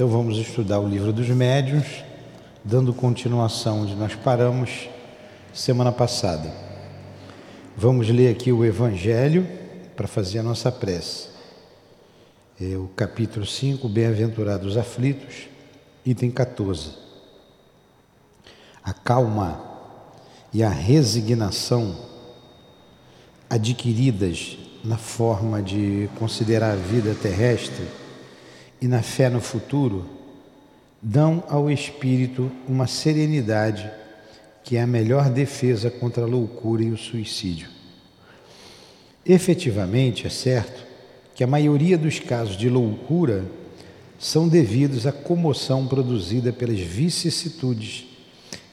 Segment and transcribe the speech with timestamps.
[0.00, 2.02] Então vamos estudar o livro dos médiuns,
[2.64, 4.88] dando continuação onde nós paramos
[5.52, 6.50] semana passada.
[7.76, 9.46] Vamos ler aqui o Evangelho
[9.94, 11.28] para fazer a nossa prece.
[12.58, 15.48] É o capítulo 5, Bem-aventurados aflitos,
[16.06, 16.92] item 14.
[18.82, 19.62] A calma
[20.50, 21.94] e a resignação
[23.50, 27.99] adquiridas na forma de considerar a vida terrestre
[28.80, 30.08] e na fé no futuro,
[31.02, 33.90] dão ao espírito uma serenidade
[34.62, 37.68] que é a melhor defesa contra a loucura e o suicídio.
[39.24, 40.86] Efetivamente, é certo
[41.34, 43.44] que a maioria dos casos de loucura
[44.18, 48.06] são devidos à comoção produzida pelas vicissitudes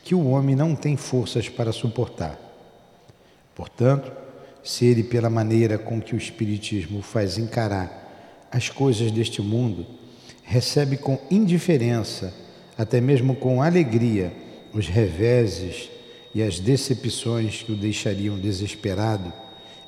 [0.03, 2.39] que o homem não tem forças para suportar.
[3.55, 4.11] Portanto,
[4.63, 8.06] se ele, pela maneira com que o Espiritismo faz encarar
[8.51, 9.85] as coisas deste mundo,
[10.43, 12.33] recebe com indiferença,
[12.77, 14.31] até mesmo com alegria,
[14.73, 15.89] os reveses
[16.33, 19.33] e as decepções que o deixariam desesperado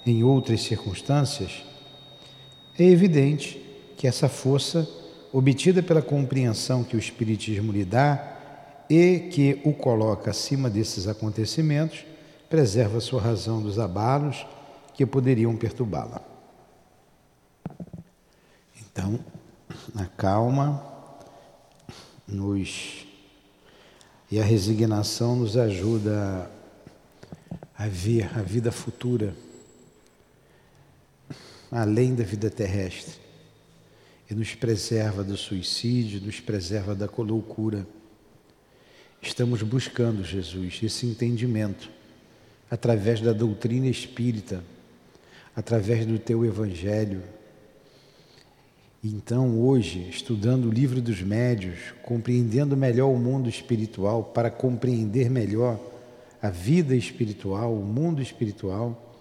[0.05, 1.63] em outras circunstâncias,
[2.77, 3.61] é evidente
[3.97, 4.87] que essa força,
[5.31, 8.37] obtida pela compreensão que o Espiritismo lhe dá
[8.89, 12.05] e que o coloca acima desses acontecimentos,
[12.49, 14.45] preserva sua razão dos abalos
[14.93, 16.28] que poderiam perturbá-la.
[18.99, 19.17] Então,
[19.95, 20.83] a calma
[22.27, 23.05] nos
[24.29, 26.51] e a resignação nos ajuda
[27.77, 29.33] a ver a vida futura
[31.71, 33.15] além da vida terrestre
[34.29, 37.87] e nos preserva do suicídio, nos preserva da loucura.
[39.21, 41.89] Estamos buscando, Jesus, esse entendimento
[42.69, 44.61] através da doutrina espírita,
[45.55, 47.38] através do teu evangelho
[49.01, 55.79] então, hoje, estudando o livro dos médios, compreendendo melhor o mundo espiritual, para compreender melhor
[56.41, 59.15] a vida espiritual, o mundo espiritual,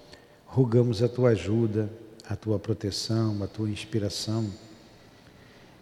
[0.45, 1.89] rogamos a tua ajuda,
[2.29, 4.51] a tua proteção, a tua inspiração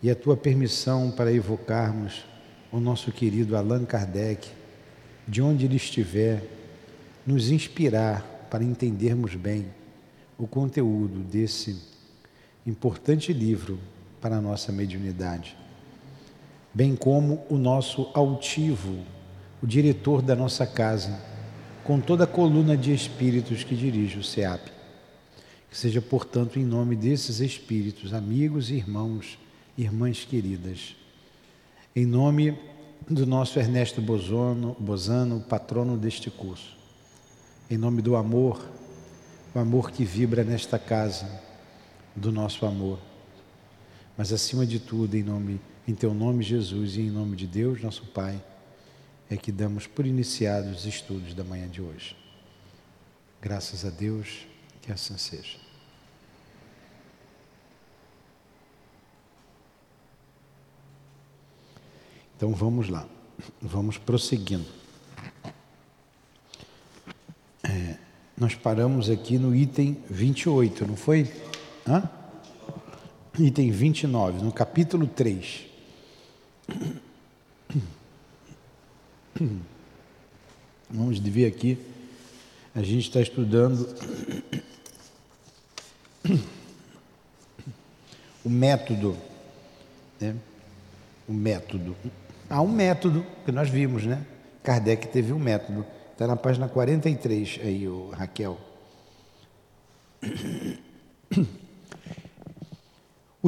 [0.02, 2.26] e a tua permissão para evocarmos
[2.70, 4.50] o nosso querido Allan Kardec,
[5.26, 6.42] de onde ele estiver,
[7.26, 9.66] nos inspirar para entendermos bem
[10.36, 11.76] o conteúdo desse
[12.66, 13.78] importante livro
[14.20, 15.56] para a nossa mediunidade,
[16.72, 18.98] bem como o nosso altivo,
[19.62, 21.18] o diretor da nossa casa,
[21.84, 24.70] com toda a coluna de espíritos que dirige o SEAP.
[25.70, 29.38] Que seja, portanto, em nome desses espíritos, amigos irmãos,
[29.76, 30.96] irmãs queridas,
[31.94, 32.58] em nome
[33.08, 36.76] do nosso Ernesto Bozano, Bozano, patrono deste curso,
[37.70, 38.60] em nome do amor,
[39.54, 41.26] o amor que vibra nesta casa,
[42.14, 42.98] do nosso amor.
[44.16, 47.80] Mas acima de tudo, em nome em teu nome, Jesus, e em nome de Deus,
[47.80, 48.42] nosso Pai,
[49.30, 52.16] é que damos por iniciados os estudos da manhã de hoje.
[53.40, 54.46] Graças a Deus,
[54.82, 55.58] que assim seja.
[62.36, 63.08] Então vamos lá,
[63.62, 64.66] vamos prosseguindo.
[67.62, 67.96] É,
[68.36, 71.32] nós paramos aqui no item 28, não foi?
[71.86, 72.10] Hã?
[73.38, 75.66] Item 29, no capítulo 3.
[80.88, 81.78] Vamos ver aqui.
[82.74, 83.94] A gente está estudando
[88.42, 89.14] o método,
[90.18, 90.34] né?
[91.28, 91.94] O método.
[92.48, 94.24] Há um método que nós vimos, né?
[94.62, 95.84] Kardec teve um método.
[96.12, 98.58] Está na página 43 aí, o Raquel.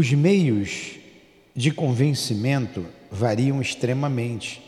[0.01, 0.93] Os meios
[1.57, 4.63] de convencimento variam extremamente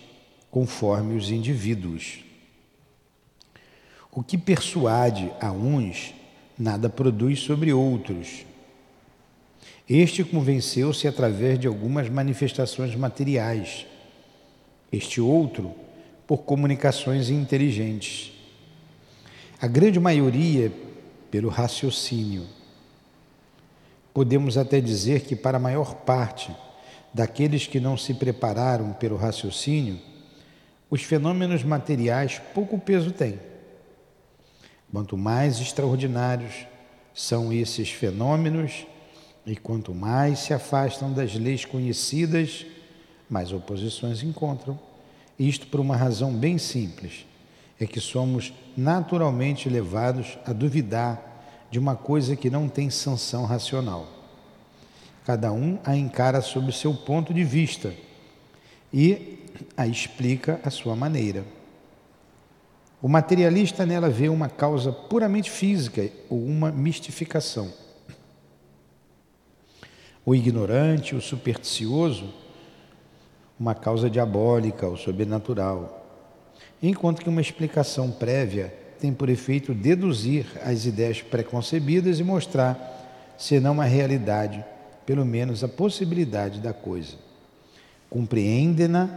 [0.51, 2.19] conforme os indivíduos.
[4.11, 6.13] O que persuade a uns,
[6.59, 8.45] nada produz sobre outros.
[9.89, 13.87] Este convenceu-se através de algumas manifestações materiais,
[14.91, 15.73] este outro
[16.27, 18.33] por comunicações inteligentes.
[19.63, 20.73] A grande maioria
[21.31, 22.49] pelo raciocínio
[24.13, 26.55] Podemos até dizer que, para a maior parte
[27.13, 29.99] daqueles que não se prepararam pelo raciocínio,
[30.91, 33.39] os fenômenos materiais pouco peso têm.
[34.93, 36.67] Quanto mais extraordinários
[37.15, 38.87] são esses fenômenos,
[39.47, 42.67] e quanto mais se afastam das leis conhecidas,
[43.29, 44.79] mais oposições encontram.
[45.39, 47.25] Isto por uma razão bem simples:
[47.79, 51.30] é que somos naturalmente levados a duvidar
[51.71, 54.09] de uma coisa que não tem sanção racional.
[55.25, 57.95] Cada um a encara sob seu ponto de vista,
[58.93, 59.39] e
[59.77, 61.45] a explica à sua maneira.
[63.01, 67.73] O materialista nela vê uma causa puramente física ou uma mistificação.
[70.25, 72.35] O ignorante, o supersticioso,
[73.59, 75.97] uma causa diabólica ou sobrenatural.
[76.83, 83.59] Enquanto que uma explicação prévia tem por efeito deduzir as ideias preconcebidas e mostrar, se
[83.59, 84.65] não a realidade,
[85.07, 87.17] pelo menos a possibilidade da coisa.
[88.09, 89.09] Compreendem-na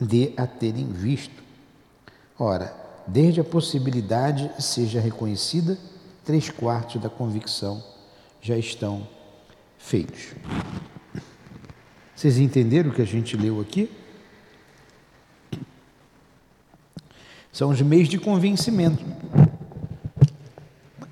[0.00, 1.42] de a terem visto.
[2.38, 2.72] Ora,
[3.06, 5.78] desde a possibilidade seja reconhecida,
[6.24, 7.82] três quartos da convicção
[8.40, 9.08] já estão
[9.78, 10.34] feitos.
[12.14, 13.90] Vocês entenderam o que a gente leu aqui?
[17.58, 19.04] São os meios de convencimento.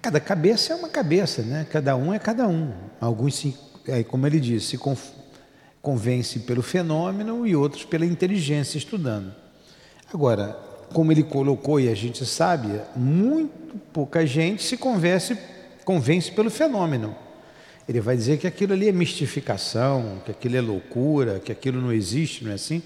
[0.01, 1.67] Cada cabeça é uma cabeça, né?
[1.69, 2.73] Cada um é cada um.
[3.01, 3.59] Alguns, se,
[4.07, 4.81] como ele disse, se
[5.83, 9.35] convence pelo fenômeno e outros pela inteligência estudando.
[10.15, 10.57] Agora,
[10.93, 15.37] como ele colocou e a gente sabe, muito pouca gente se convence,
[15.85, 17.17] convence pelo fenômeno.
[17.89, 21.93] Ele vai dizer que aquilo ali é mistificação, que aquilo é loucura, que aquilo não
[21.93, 22.85] existe, não é assim?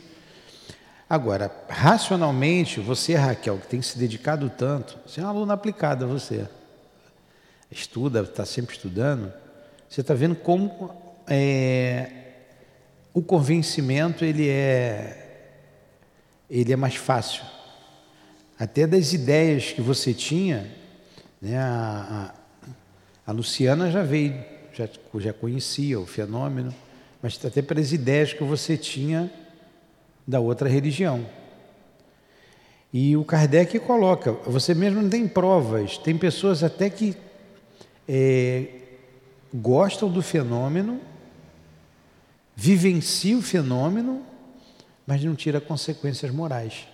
[1.11, 6.47] Agora, racionalmente, você, Raquel, que tem se dedicado tanto, você é uma aluna aplicada, você.
[7.69, 9.33] Estuda, está sempre estudando,
[9.89, 10.95] você está vendo como
[11.27, 12.11] é,
[13.13, 15.49] o convencimento ele é,
[16.49, 17.43] ele é mais fácil.
[18.57, 20.71] Até das ideias que você tinha,
[21.43, 22.33] né, a,
[23.27, 26.73] a, a Luciana já veio, já, já conhecia o fenômeno,
[27.21, 29.29] mas até pelas ideias que você tinha
[30.31, 31.27] da outra religião.
[32.93, 37.17] E o Kardec coloca, você mesmo tem provas, tem pessoas até que
[38.09, 38.67] é,
[39.53, 41.01] gostam do fenômeno,
[42.55, 44.25] vivenciam o fenômeno,
[45.05, 46.87] mas não tira consequências morais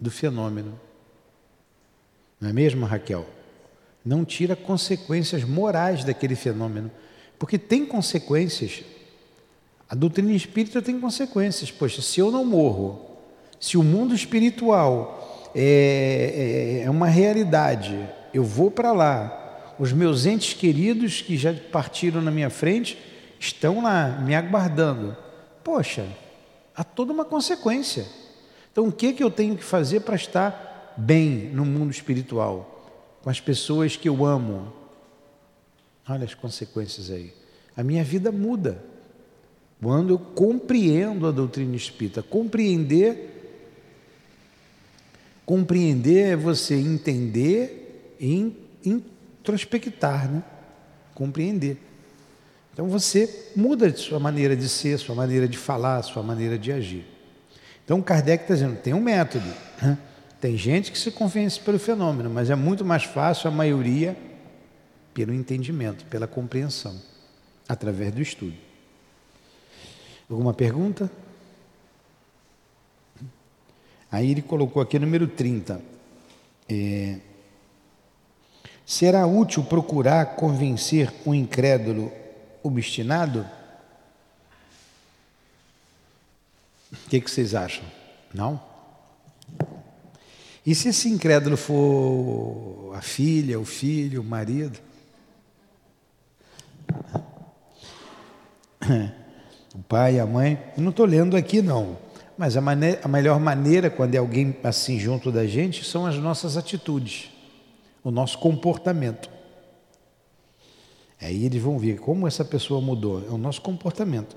[0.00, 0.78] do fenômeno.
[2.40, 3.26] Não é mesmo, Raquel?
[4.02, 6.90] Não tira consequências morais daquele fenômeno,
[7.38, 8.82] porque tem consequências
[9.88, 11.70] a doutrina espírita tem consequências.
[11.70, 13.06] Poxa, se eu não morro,
[13.58, 17.98] se o mundo espiritual é, é, é uma realidade,
[18.34, 22.98] eu vou para lá, os meus entes queridos que já partiram na minha frente
[23.40, 25.16] estão lá me aguardando.
[25.64, 26.06] Poxa,
[26.76, 28.06] há toda uma consequência.
[28.70, 32.74] Então, o que, que eu tenho que fazer para estar bem no mundo espiritual?
[33.22, 34.72] Com as pessoas que eu amo.
[36.08, 37.32] Olha as consequências aí.
[37.76, 38.82] A minha vida muda.
[39.80, 43.36] Quando eu compreendo a doutrina espírita, compreender
[45.48, 48.54] compreender é você entender e
[48.84, 50.42] introspectar, né?
[51.14, 51.78] Compreender.
[52.70, 56.70] Então você muda de sua maneira de ser, sua maneira de falar, sua maneira de
[56.70, 57.06] agir.
[57.82, 59.48] Então Kardec está dizendo, tem um método.
[59.80, 59.96] Né?
[60.38, 64.14] Tem gente que se convence pelo fenômeno, mas é muito mais fácil a maioria
[65.14, 66.94] pelo entendimento, pela compreensão,
[67.66, 68.67] através do estudo.
[70.28, 71.10] Alguma pergunta?
[74.10, 75.80] Aí ele colocou aqui número 30.
[76.68, 77.18] É,
[78.84, 82.12] será útil procurar convencer um incrédulo
[82.62, 83.46] obstinado?
[86.92, 87.84] O que, que vocês acham?
[88.32, 88.60] Não?
[90.64, 94.78] E se esse incrédulo for a filha, o filho, o marido?
[99.78, 100.58] O pai, a mãe.
[100.76, 101.96] Eu não estou lendo aqui, não.
[102.36, 106.16] Mas a, maneira, a melhor maneira, quando é alguém assim junto da gente, são as
[106.16, 107.30] nossas atitudes,
[108.02, 109.30] o nosso comportamento.
[111.20, 114.36] Aí eles vão ver como essa pessoa mudou, é o nosso comportamento.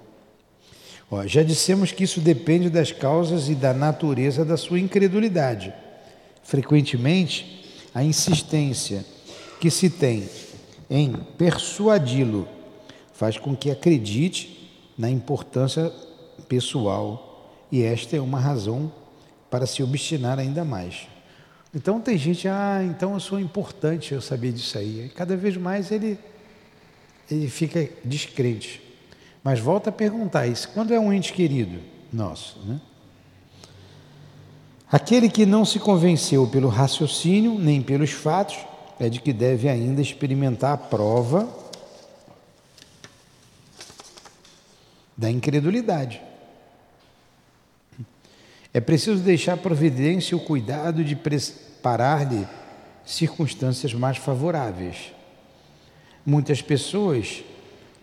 [1.10, 5.74] Ó, já dissemos que isso depende das causas e da natureza da sua incredulidade.
[6.44, 9.06] Frequentemente, a insistência
[9.60, 10.28] que se tem
[10.90, 12.48] em persuadi-lo
[13.14, 14.61] faz com que acredite
[14.98, 15.92] na importância
[16.48, 17.32] pessoal
[17.72, 18.92] e esta é uma razão
[19.50, 21.08] para se obstinar ainda mais.
[21.74, 25.06] Então tem gente, ah, então eu sou importante eu saber disso aí.
[25.06, 26.20] E cada vez mais ele,
[27.30, 28.82] ele fica descrente.
[29.44, 31.80] Mas volta a perguntar isso, quando é um ente querido
[32.12, 32.80] nosso, né?
[34.92, 38.58] Aquele que não se convenceu pelo raciocínio nem pelos fatos
[39.00, 41.48] é de que deve ainda experimentar a prova
[45.22, 46.20] da incredulidade.
[48.74, 52.48] É preciso deixar providência o cuidado de preparar-lhe
[53.06, 55.14] circunstâncias mais favoráveis.
[56.26, 57.44] Muitas pessoas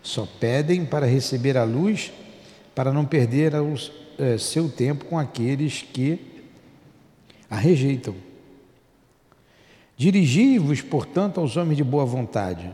[0.01, 2.13] só pedem para receber a luz
[2.73, 3.51] para não perder
[4.17, 6.21] é, seu tempo com aqueles que
[7.49, 8.15] a rejeitam.
[9.97, 12.73] Dirigi-vos, portanto, aos homens de boa vontade,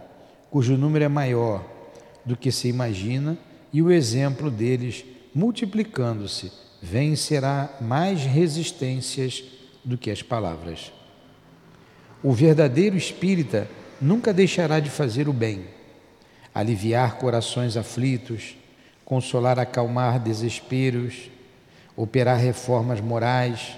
[0.51, 1.65] cujo número é maior
[2.23, 3.35] do que se imagina,
[3.75, 5.03] e o exemplo deles,
[5.33, 6.49] multiplicando-se,
[6.81, 9.43] vencerá mais resistências
[9.83, 10.93] do que as palavras.
[12.23, 13.67] O verdadeiro espírita
[13.99, 15.65] nunca deixará de fazer o bem,
[16.53, 18.55] aliviar corações aflitos,
[19.03, 21.29] consolar, acalmar desesperos,
[21.97, 23.75] operar reformas morais.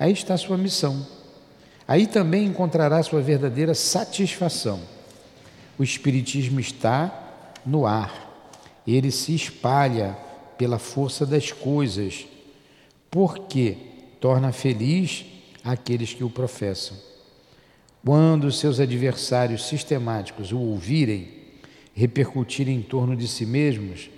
[0.00, 1.06] Aí está sua missão.
[1.86, 4.80] Aí também encontrará sua verdadeira satisfação.
[5.78, 8.21] O Espiritismo está no ar,
[8.86, 10.16] ele se espalha
[10.58, 12.26] pela força das coisas,
[13.10, 13.76] porque
[14.20, 15.24] torna feliz
[15.64, 16.96] aqueles que o professam.
[18.04, 21.28] Quando seus adversários sistemáticos o ouvirem
[21.94, 24.10] repercutir em torno de si mesmos,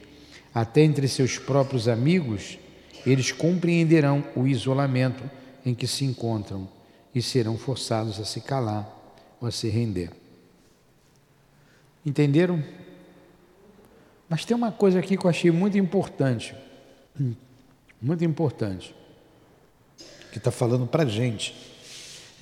[0.55, 2.59] até entre seus próprios amigos,
[3.05, 5.29] eles compreenderão o isolamento
[5.67, 6.69] em que se encontram
[7.15, 8.89] e serão forçados a se calar
[9.41, 10.11] ou a se render.
[12.05, 12.63] Entenderam?
[14.35, 16.57] Mas tem uma coisa aqui que eu achei muito importante,
[18.03, 18.93] muito importante,
[20.33, 21.55] que está falando para a gente.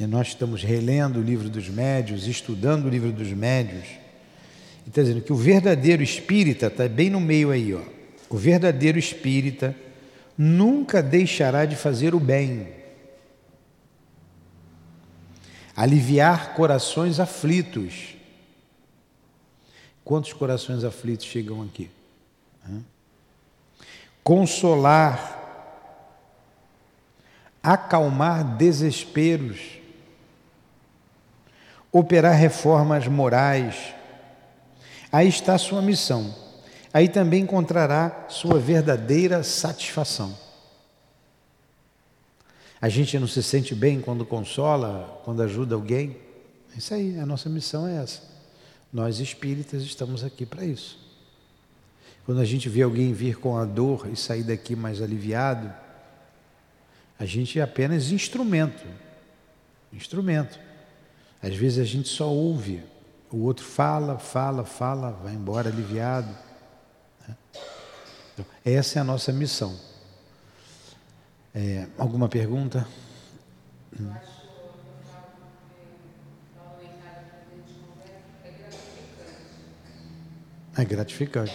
[0.01, 3.85] E nós estamos relendo o livro dos médios, estudando o livro dos médios,
[4.87, 7.83] e está dizendo que o verdadeiro espírita está bem no meio aí, ó.
[8.31, 9.77] O verdadeiro espírita
[10.39, 12.69] nunca deixará de fazer o bem,
[15.77, 18.15] aliviar corações aflitos.
[20.05, 21.91] Quantos corações aflitos chegam aqui?
[24.23, 25.39] Consolar,
[27.63, 29.79] acalmar desesperos,
[31.91, 33.95] operar reformas morais.
[35.11, 36.43] Aí está sua missão
[36.93, 40.37] aí também encontrará sua verdadeira satisfação.
[42.81, 46.17] A gente não se sente bem quando consola, quando ajuda alguém.
[46.77, 48.32] Isso aí, a nossa missão é essa.
[48.93, 50.99] Nós espíritas estamos aqui para isso.
[52.27, 55.73] Quando a gente vê alguém vir com a dor e sair daqui mais aliviado,
[57.19, 58.87] a gente é apenas instrumento.
[59.93, 60.59] Instrumento.
[61.43, 62.83] Às vezes a gente só ouve,
[63.31, 66.37] o outro fala, fala, fala, vai embora aliviado.
[68.33, 69.79] Então, essa é a nossa missão.
[71.55, 72.87] É, alguma pergunta?
[73.99, 74.32] Hum.
[80.77, 81.53] É gratificante.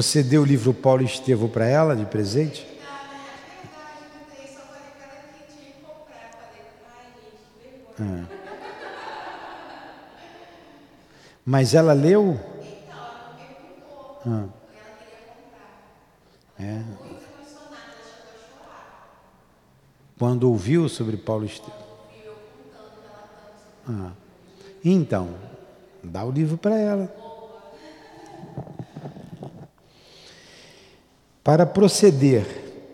[0.00, 2.66] Você deu o livro Paulo Estevo para ela de presente?
[8.00, 8.24] Ah.
[11.44, 12.40] Mas ela leu?
[14.26, 14.46] Ah.
[16.58, 16.82] É.
[20.18, 21.74] Quando ouviu sobre Paulo Estevo?
[23.86, 24.12] Ah.
[24.82, 25.34] Então,
[26.02, 27.29] dá o livro para ela.
[31.42, 32.44] Para proceder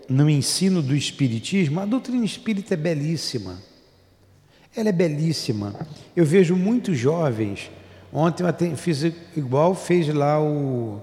[0.08, 3.58] no ensino do Espiritismo, a doutrina espírita é belíssima.
[4.74, 5.74] Ela é belíssima.
[6.14, 7.70] Eu vejo muitos jovens.
[8.12, 9.02] Ontem eu fiz
[9.36, 11.02] igual fez lá o,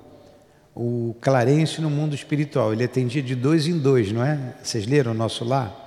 [0.74, 2.72] o Clarence no mundo espiritual.
[2.72, 4.56] Ele atendia de dois em dois, não é?
[4.64, 5.80] Vocês leram o nosso lá?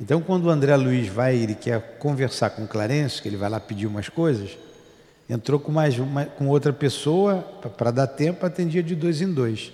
[0.00, 3.50] Então, quando o André Luiz vai, ele quer conversar com o Clarence, que ele vai
[3.50, 4.56] lá pedir umas coisas,
[5.28, 7.42] entrou com mais uma, com outra pessoa
[7.76, 9.70] para dar tempo, atendia de dois em dois.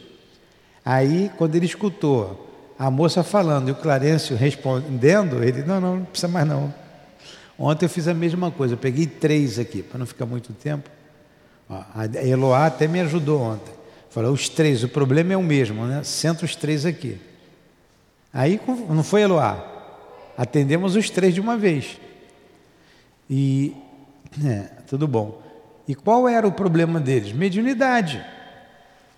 [0.87, 6.05] Aí, quando ele escutou a moça falando e o Clarencio respondendo, ele, não, não, não
[6.05, 6.73] precisa mais não.
[7.59, 10.89] Ontem eu fiz a mesma coisa, eu peguei três aqui, para não ficar muito tempo.
[11.69, 13.75] a Eloá até me ajudou ontem.
[14.11, 16.05] Falou, os três, o problema é o mesmo, né?
[16.05, 17.19] Senta os três aqui.
[18.33, 19.67] Aí, não foi Eloá?
[20.39, 21.99] Atendemos os três de uma vez.
[23.29, 23.75] E,
[24.45, 25.43] é, tudo bom.
[25.89, 27.33] E qual era o problema deles?
[27.33, 28.25] Mediunidade.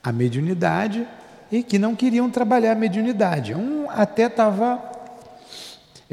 [0.02, 1.06] A mediunidade
[1.50, 3.54] e que não queriam trabalhar a mediunidade.
[3.54, 4.82] Um até estava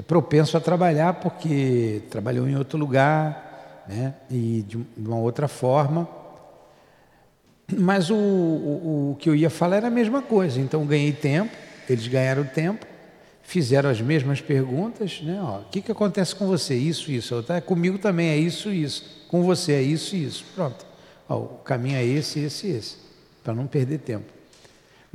[0.08, 6.08] propenso a trabalhar porque trabalhou em outro lugar né, e de uma outra forma.
[7.78, 10.60] Mas o, o, o que eu ia falar era a mesma coisa.
[10.60, 11.56] Então ganhei tempo,
[11.90, 12.86] eles ganharam tempo,
[13.42, 15.42] fizeram as mesmas perguntas, né?
[15.42, 16.76] O que, que acontece com você?
[16.76, 17.42] Isso, isso.
[17.44, 17.60] Tá?
[17.62, 19.26] Comigo também é isso, isso.
[19.28, 20.46] Com você é isso, isso.
[20.54, 20.86] Pronto.
[21.28, 22.98] Ó, o caminho é esse, esse, esse.
[23.44, 24.35] Para não perder tempo.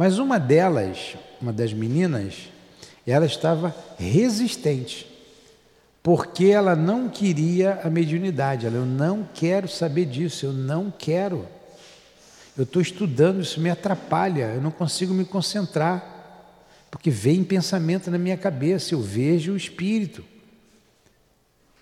[0.01, 2.49] Mas uma delas, uma das meninas,
[3.07, 5.07] ela estava resistente,
[6.03, 8.65] porque ela não queria a mediunidade.
[8.65, 11.47] Ela, eu não quero saber disso, eu não quero.
[12.57, 16.03] Eu estou estudando, isso me atrapalha, eu não consigo me concentrar,
[16.91, 20.25] porque vem pensamento na minha cabeça, eu vejo o espírito.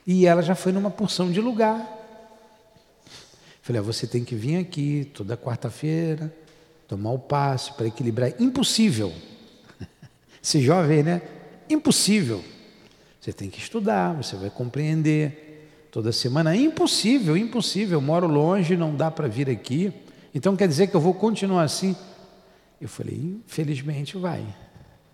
[0.04, 1.88] E ela já foi numa porção de lugar.
[3.62, 6.34] Falei, ah, você tem que vir aqui toda quarta-feira,
[6.88, 8.32] tomar o passe para equilibrar.
[8.40, 9.12] Impossível.
[10.42, 11.22] Ser jovem, né?
[11.68, 12.42] Impossível.
[13.20, 15.44] Você tem que estudar, você vai compreender.
[15.90, 17.98] Toda semana, impossível, impossível.
[17.98, 19.92] Eu moro longe, não dá para vir aqui.
[20.34, 21.94] Então quer dizer que eu vou continuar assim?
[22.80, 24.46] Eu falei, infelizmente vai.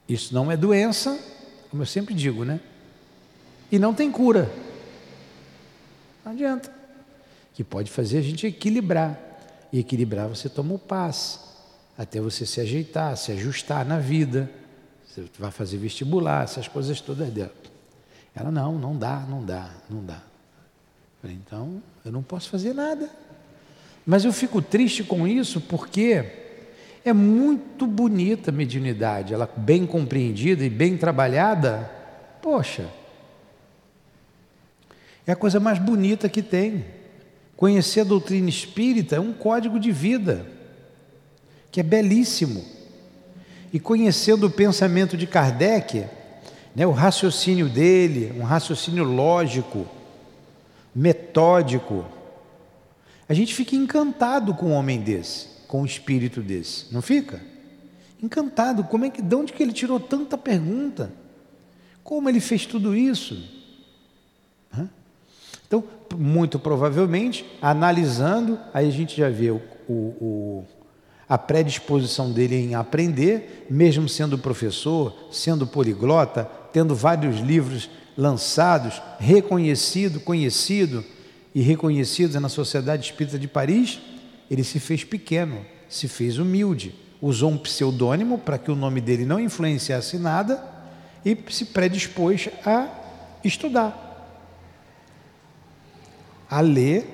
[0.09, 1.19] Isso não é doença,
[1.71, 2.61] como eu sempre digo, né?
[3.71, 4.51] E não tem cura.
[6.25, 6.73] Não adianta.
[7.55, 9.19] Que pode fazer a gente equilibrar.
[9.73, 11.39] E equilibrar você toma o passe,
[11.97, 14.51] até você se ajeitar, se ajustar na vida.
[15.07, 17.53] Você vai fazer vestibular, essas coisas todas dela.
[18.35, 20.21] Ela, não, não dá, não dá, não dá.
[21.23, 23.09] Falei, então, eu não posso fazer nada.
[24.05, 26.25] Mas eu fico triste com isso porque
[27.05, 31.91] é muito bonita a mediunidade, ela bem compreendida e bem trabalhada,
[32.43, 32.89] poxa,
[35.27, 36.85] é a coisa mais bonita que tem.
[37.57, 40.47] Conhecer a doutrina espírita é um código de vida,
[41.75, 42.65] que é belíssimo.
[43.73, 46.07] E conhecendo o pensamento de Kardec,
[46.73, 49.85] né, o raciocínio dele, um raciocínio lógico,
[50.95, 52.05] metódico,
[53.29, 57.41] a gente fica encantado com um homem desse, com um espírito desse, não fica?
[58.23, 61.13] Encantado, como é que, de onde que ele tirou tanta pergunta?
[62.05, 63.51] Como ele fez tudo isso?
[65.67, 65.83] Então,
[66.17, 70.65] muito provavelmente, analisando, aí a gente já vê o, o, o,
[71.29, 80.21] a predisposição dele em aprender, mesmo sendo professor, sendo poliglota, tendo vários livros lançados, reconhecido,
[80.21, 81.05] conhecido,
[81.55, 84.01] e reconhecidos na Sociedade Espírita de Paris,
[84.51, 89.25] ele se fez pequeno, se fez humilde, usou um pseudônimo para que o nome dele
[89.25, 90.63] não influenciasse nada
[91.25, 92.89] e se predispôs a
[93.45, 94.01] estudar,
[96.51, 97.07] a ler.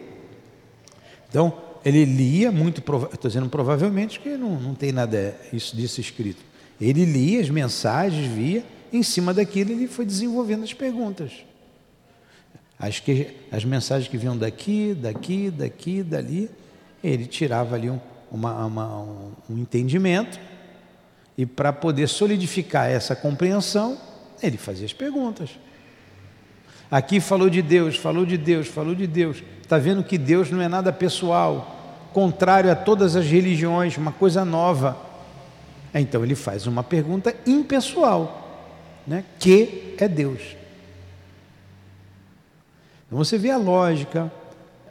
[1.29, 1.53] Então,
[1.85, 6.43] ele lia muito, estou dizendo provavelmente que não, não tem nada isso disso escrito.
[6.81, 11.33] Ele lia as mensagens, via, em cima daquilo ele foi desenvolvendo as perguntas.
[12.79, 16.51] As, que, as mensagens que vinham daqui, daqui, daqui, dali,
[17.05, 20.41] ele tirava ali um, uma, uma, um, um entendimento
[21.37, 23.99] e para poder solidificar essa compreensão,
[24.43, 25.51] ele fazia as perguntas.
[26.91, 29.43] Aqui falou de Deus, falou de Deus, falou de Deus.
[29.63, 34.45] Está vendo que Deus não é nada pessoal, contrário a todas as religiões, uma coisa
[34.45, 34.97] nova.
[35.95, 39.25] Então ele faz uma pergunta impessoal, né?
[39.39, 40.57] que é Deus.
[43.07, 44.31] Então você vê a lógica,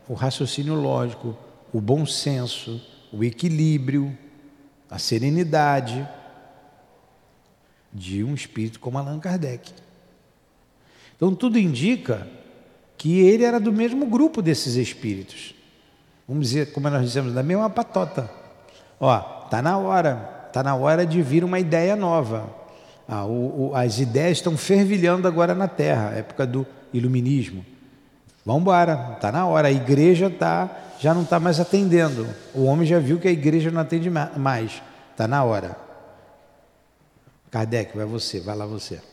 [0.08, 1.38] o raciocínio lógico,
[1.74, 2.82] o bom senso,
[3.12, 4.18] o equilíbrio,
[4.90, 6.08] a serenidade
[7.94, 9.74] de um espírito como Allan Kardec.
[11.20, 12.26] Então tudo indica
[12.98, 15.54] que ele era do mesmo grupo desses espíritos.
[16.26, 18.32] Vamos dizer, como nós dizemos, da mesma patota.
[18.98, 20.16] Ó, tá na hora,
[20.54, 22.50] tá na hora de vir uma ideia nova.
[23.06, 27.66] Ah, o, o, as ideias estão fervilhando agora na Terra, época do iluminismo.
[28.46, 29.68] Vamos embora, está na hora.
[29.68, 30.70] A igreja tá,
[31.02, 32.30] já não está mais atendendo.
[32.54, 34.82] O homem já viu que a igreja não atende mais.
[35.12, 35.76] Está na hora.
[37.52, 39.09] Kardec, vai você, vai lá você.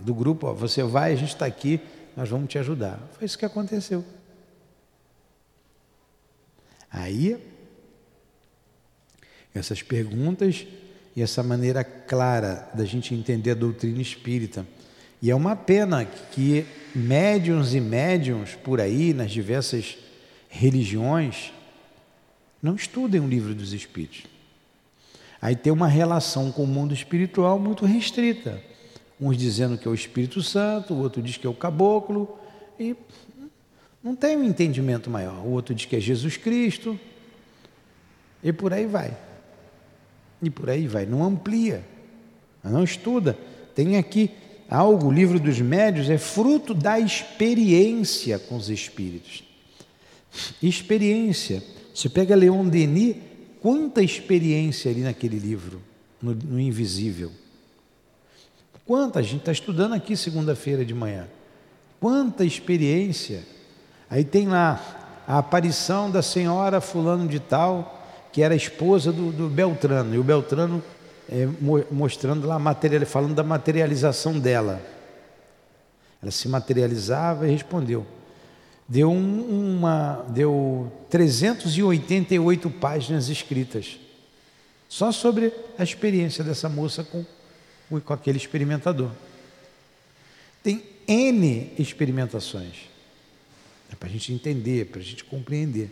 [0.00, 1.80] Do grupo, ó, você vai, a gente está aqui,
[2.16, 2.98] nós vamos te ajudar.
[3.12, 4.04] Foi isso que aconteceu.
[6.90, 7.36] Aí,
[9.54, 10.66] essas perguntas
[11.14, 14.66] e essa maneira clara da gente entender a doutrina espírita
[15.22, 19.98] e é uma pena que médiums e médiums por aí, nas diversas
[20.48, 21.52] religiões,
[22.62, 24.22] não estudem o livro dos Espíritos.
[25.40, 28.62] Aí tem uma relação com o mundo espiritual muito restrita.
[29.20, 32.38] Uns dizendo que é o Espírito Santo, o outro diz que é o caboclo,
[32.78, 32.96] e
[34.02, 35.44] não tem um entendimento maior.
[35.44, 36.98] O outro diz que é Jesus Cristo,
[38.42, 39.16] e por aí vai.
[40.42, 41.84] E por aí vai, não amplia,
[42.64, 43.36] não estuda.
[43.74, 44.30] Tem aqui
[44.68, 49.44] algo, o livro dos médios é fruto da experiência com os espíritos.
[50.62, 51.62] Experiência.
[51.94, 53.16] Você pega Leon Denis,
[53.60, 55.82] quanta experiência ali naquele livro,
[56.22, 57.30] no, no invisível.
[58.90, 61.28] Quanta, a gente está estudando aqui segunda-feira de manhã.
[62.00, 63.44] Quanta experiência.
[64.10, 69.48] Aí tem lá a aparição da senhora fulano de tal, que era esposa do, do
[69.48, 70.82] Beltrano, e o Beltrano
[71.28, 71.48] é,
[71.88, 74.82] mostrando lá, material, falando da materialização dela.
[76.20, 78.04] Ela se materializava e respondeu.
[78.88, 84.00] Deu, um, uma, deu 388 páginas escritas,
[84.88, 87.24] só sobre a experiência dessa moça com,
[87.98, 89.10] com aquele experimentador.
[90.62, 92.88] Tem N experimentações.
[93.90, 95.90] É para a gente entender, para a gente compreender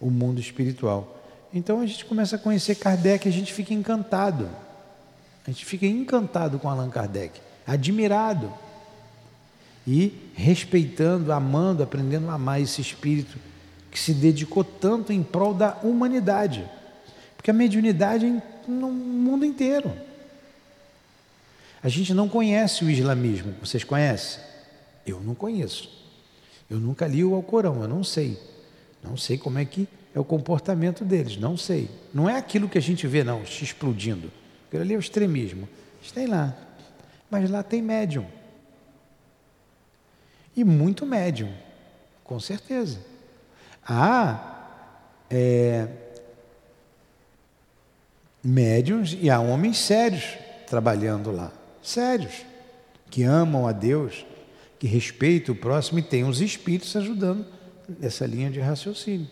[0.00, 1.22] o mundo espiritual.
[1.52, 4.48] Então a gente começa a conhecer Kardec a gente fica encantado.
[5.46, 8.52] A gente fica encantado com Allan Kardec, admirado.
[9.84, 13.36] E respeitando, amando, aprendendo a amar esse espírito
[13.90, 16.64] que se dedicou tanto em prol da humanidade.
[17.36, 19.92] Porque a mediunidade é no mundo inteiro.
[21.82, 23.54] A gente não conhece o islamismo.
[23.60, 24.40] Vocês conhecem?
[25.06, 25.90] Eu não conheço.
[26.70, 28.38] Eu nunca li o Alcorão, eu não sei.
[29.02, 31.90] Não sei como é que é o comportamento deles, não sei.
[32.14, 34.30] Não é aquilo que a gente vê, não, explodindo.
[34.68, 35.68] Aquilo ali é o extremismo.
[36.14, 36.56] Tem lá.
[37.30, 38.26] Mas lá tem médium.
[40.54, 41.52] E muito médium,
[42.22, 43.00] com certeza.
[43.84, 44.68] Há
[45.30, 45.88] é,
[48.44, 51.50] médiums e há homens sérios trabalhando lá.
[51.82, 52.44] Sérios.
[53.10, 54.24] Que amam a Deus,
[54.78, 57.44] que respeitam o próximo e têm os espíritos ajudando
[58.00, 59.28] nessa linha de raciocínio.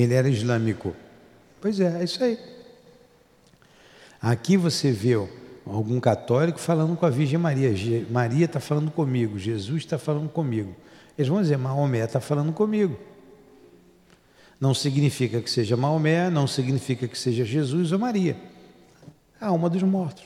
[0.00, 0.94] Ele era islâmico.
[1.60, 2.38] Pois é, é isso aí.
[4.20, 5.14] Aqui você vê
[5.66, 7.70] algum católico falando com a Virgem Maria.
[8.10, 10.74] Maria está falando comigo, Jesus está falando comigo.
[11.18, 12.98] Eles vão dizer, Maomé está falando comigo.
[14.58, 18.36] Não significa que seja Maomé, não significa que seja Jesus ou Maria.
[19.40, 20.24] A alma dos mortos.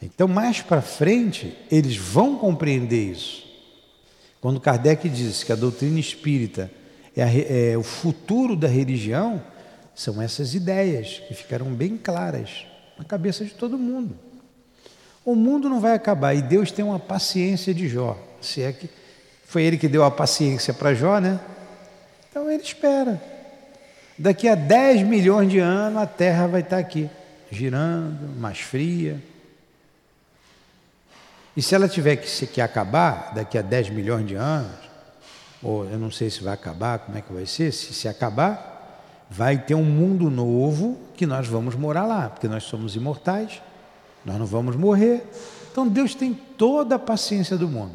[0.00, 3.44] Então, mais para frente, eles vão compreender isso.
[4.40, 6.70] Quando Kardec diz que a doutrina espírita
[7.16, 9.42] é, é o futuro da religião,
[9.94, 12.66] são essas ideias que ficaram bem claras
[12.98, 14.16] na cabeça de todo mundo.
[15.24, 18.18] O mundo não vai acabar e Deus tem uma paciência de Jó.
[18.40, 18.90] Se é que
[19.46, 21.40] foi ele que deu a paciência para Jó, né?
[22.28, 23.22] Então ele espera.
[24.18, 27.08] Daqui a 10 milhões de anos a Terra vai estar aqui,
[27.50, 29.20] girando, mais fria.
[31.56, 34.83] E se ela tiver que, que acabar daqui a 10 milhões de anos,
[35.64, 39.24] ou eu não sei se vai acabar, como é que vai ser, se se acabar,
[39.30, 43.62] vai ter um mundo novo que nós vamos morar lá, porque nós somos imortais,
[44.26, 45.26] nós não vamos morrer.
[45.72, 47.94] Então Deus tem toda a paciência do mundo.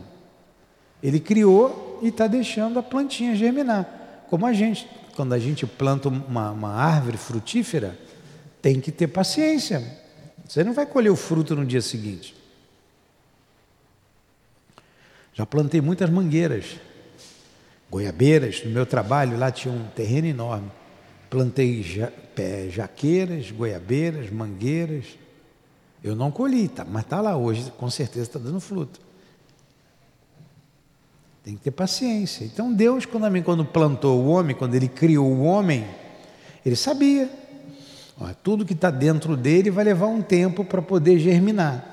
[1.02, 3.88] Ele criou e está deixando a plantinha germinar.
[4.28, 7.98] Como a gente, quando a gente planta uma, uma árvore frutífera,
[8.64, 10.00] tem que ter paciência.
[10.48, 12.36] Você não vai colher o fruto no dia seguinte.
[15.34, 16.80] Já plantei muitas mangueiras
[17.90, 18.64] goiabeiras.
[18.64, 20.72] No meu trabalho lá tinha um terreno enorme.
[21.30, 25.06] Plantei ja, pé, jaqueiras, goiabeiras, mangueiras.
[26.04, 29.02] Eu não colhi, tá, mas está lá hoje, com certeza está dando fruto.
[31.44, 32.46] Tem que ter paciência.
[32.46, 35.86] Então Deus, quando, quando plantou o homem, quando Ele criou o homem,
[36.66, 37.30] Ele sabia.
[38.44, 41.86] Tudo que está dentro dele vai levar um tempo para poder germinar.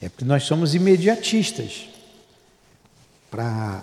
[0.00, 1.88] É porque nós somos imediatistas.
[3.30, 3.82] Para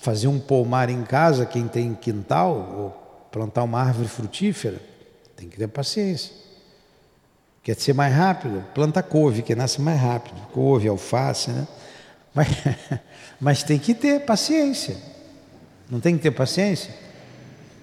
[0.00, 2.90] fazer um pomar em casa, quem tem quintal, ou
[3.30, 4.80] plantar uma árvore frutífera,
[5.36, 6.32] tem que ter paciência.
[7.62, 8.64] Quer ser mais rápido?
[8.74, 10.40] Planta couve, que nasce mais rápido.
[10.52, 11.68] Couve, alface, né?
[12.34, 12.48] Mas,
[13.38, 14.96] mas tem que ter paciência.
[15.90, 16.94] Não tem que ter paciência?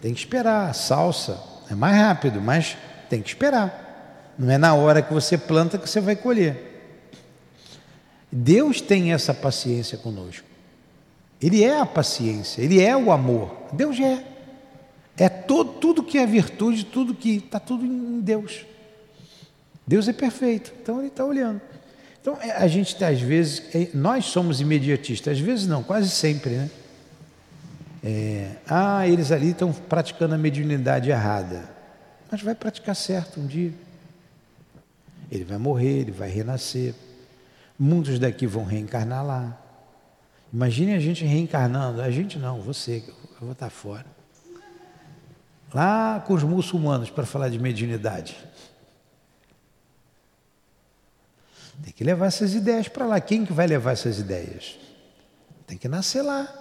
[0.02, 0.74] Tem que esperar.
[0.74, 2.76] Salsa é mais rápido, mas
[3.10, 4.34] tem que esperar.
[4.40, 6.64] Não é na hora que você planta que você vai colher.
[8.32, 10.47] Deus tem essa paciência conosco.
[11.42, 13.56] Ele é a paciência, ele é o amor.
[13.72, 14.24] Deus é.
[15.18, 18.66] É todo, tudo que é virtude, tudo que está tudo em Deus.
[19.86, 21.62] Deus é perfeito, então ele está olhando.
[22.22, 26.52] Então é, a gente às vezes, é, nós somos imediatistas, às vezes não, quase sempre,
[26.52, 26.70] né?
[28.04, 31.68] É, ah, eles ali estão praticando a mediunidade errada,
[32.30, 33.74] mas vai praticar certo um dia.
[35.32, 36.94] Ele vai morrer, ele vai renascer.
[37.78, 39.67] Muitos daqui vão reencarnar lá.
[40.52, 42.02] Imagine a gente reencarnando.
[42.02, 44.06] A gente não, você, eu vou estar fora.
[45.74, 48.38] Lá com os muçulmanos para falar de mediunidade.
[51.84, 53.20] Tem que levar essas ideias para lá.
[53.20, 54.78] Quem que vai levar essas ideias?
[55.68, 56.52] Tem que nascer lá.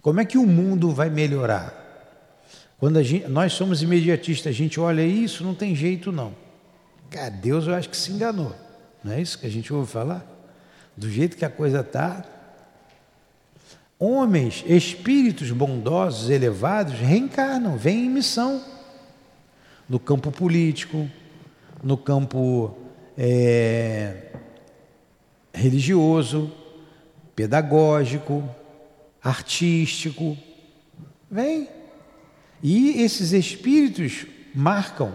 [0.00, 1.78] Como é que o mundo vai melhorar?
[2.78, 6.34] Quando gente, nós somos imediatistas, a gente olha isso, não tem jeito não.
[7.08, 8.52] Cara, Deus eu acho que se enganou.
[9.04, 10.26] Não é isso que a gente ouve falar?
[10.96, 12.24] Do jeito que a coisa está.
[14.04, 18.60] Homens, espíritos bondosos, elevados, reencarnam, vêm em missão.
[19.88, 21.08] No campo político,
[21.80, 22.76] no campo
[23.16, 24.32] é,
[25.54, 26.50] religioso,
[27.36, 28.42] pedagógico,
[29.22, 30.36] artístico.
[31.30, 31.68] Vem.
[32.60, 35.14] E esses espíritos marcam,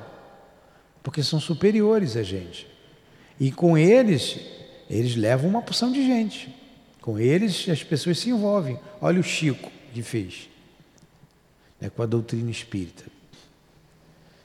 [1.04, 2.65] porque são superiores a gente.
[3.38, 4.39] E com eles,
[4.89, 6.56] eles levam uma porção de gente.
[7.08, 8.78] Com eles, as pessoas se envolvem.
[9.00, 10.50] Olha o Chico que fez
[11.80, 13.06] né, com a doutrina espírita.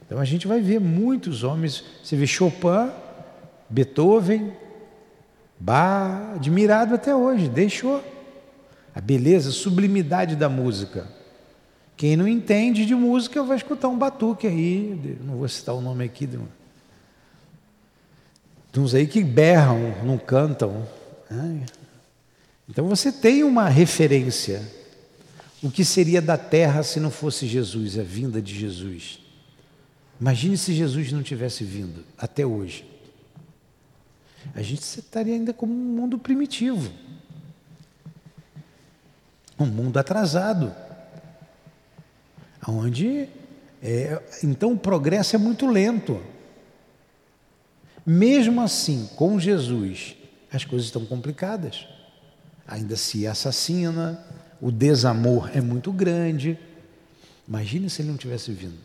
[0.07, 1.83] Então a gente vai ver muitos homens.
[2.05, 2.89] Você vê Chopin,
[3.69, 4.53] Beethoven,
[5.59, 8.01] Bach, admirado até hoje, deixou
[8.95, 11.09] a beleza, a sublimidade da música.
[11.97, 16.05] Quem não entende de música vai escutar um batuque aí, não vou citar o nome
[16.05, 16.39] aqui, de
[18.79, 20.87] uns aí que berram, não cantam.
[21.29, 21.67] Né?
[22.73, 24.67] Então você tem uma referência.
[25.63, 29.21] O que seria da terra se não fosse Jesus, a vinda de Jesus?
[30.21, 32.91] Imagine se Jesus não tivesse vindo até hoje
[34.55, 36.91] a gente estaria ainda como um mundo primitivo.
[39.59, 40.75] Um mundo atrasado.
[42.67, 43.29] Onde
[43.83, 46.21] é, então o progresso é muito lento.
[48.05, 50.17] Mesmo assim, com Jesus,
[50.53, 51.87] as coisas estão complicadas.
[52.67, 54.25] Ainda se assassina,
[54.61, 56.59] o desamor é muito grande.
[57.47, 58.79] Imagine se ele não tivesse vindo.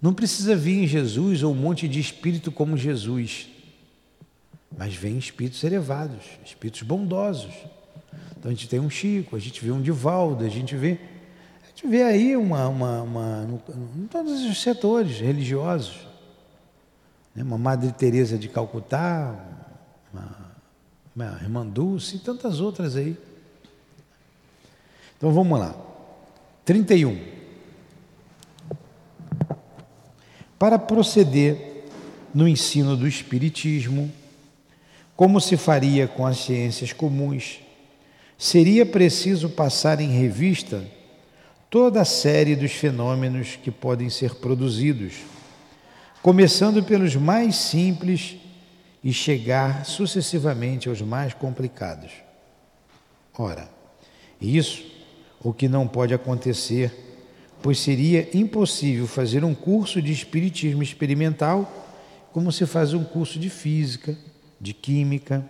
[0.00, 3.48] Não precisa vir em Jesus ou um monte de espírito como Jesus.
[4.76, 7.52] Mas vem espíritos elevados, espíritos bondosos.
[8.38, 10.98] Então a gente tem um Chico, a gente vê um Divaldo, a gente vê.
[11.64, 12.68] A gente vê aí uma.
[12.68, 13.48] uma, uma
[13.96, 16.06] em todos os setores religiosos.
[17.34, 17.42] Né?
[17.42, 19.57] Uma Madre Teresa de Calcutá,
[21.18, 23.16] uma Irmã Dulce e tantas outras aí.
[25.16, 25.74] Então vamos lá.
[26.64, 27.18] 31.
[30.56, 31.86] Para proceder
[32.32, 34.12] no ensino do Espiritismo,
[35.16, 37.58] como se faria com as ciências comuns,
[38.36, 40.86] seria preciso passar em revista
[41.68, 45.14] toda a série dos fenômenos que podem ser produzidos,
[46.22, 48.36] começando pelos mais simples
[49.02, 52.10] e chegar sucessivamente aos mais complicados.
[53.36, 53.68] Ora,
[54.40, 54.84] isso
[55.42, 56.92] o que não pode acontecer,
[57.62, 61.86] pois seria impossível fazer um curso de espiritismo experimental
[62.32, 64.16] como se faz um curso de física,
[64.60, 65.44] de química.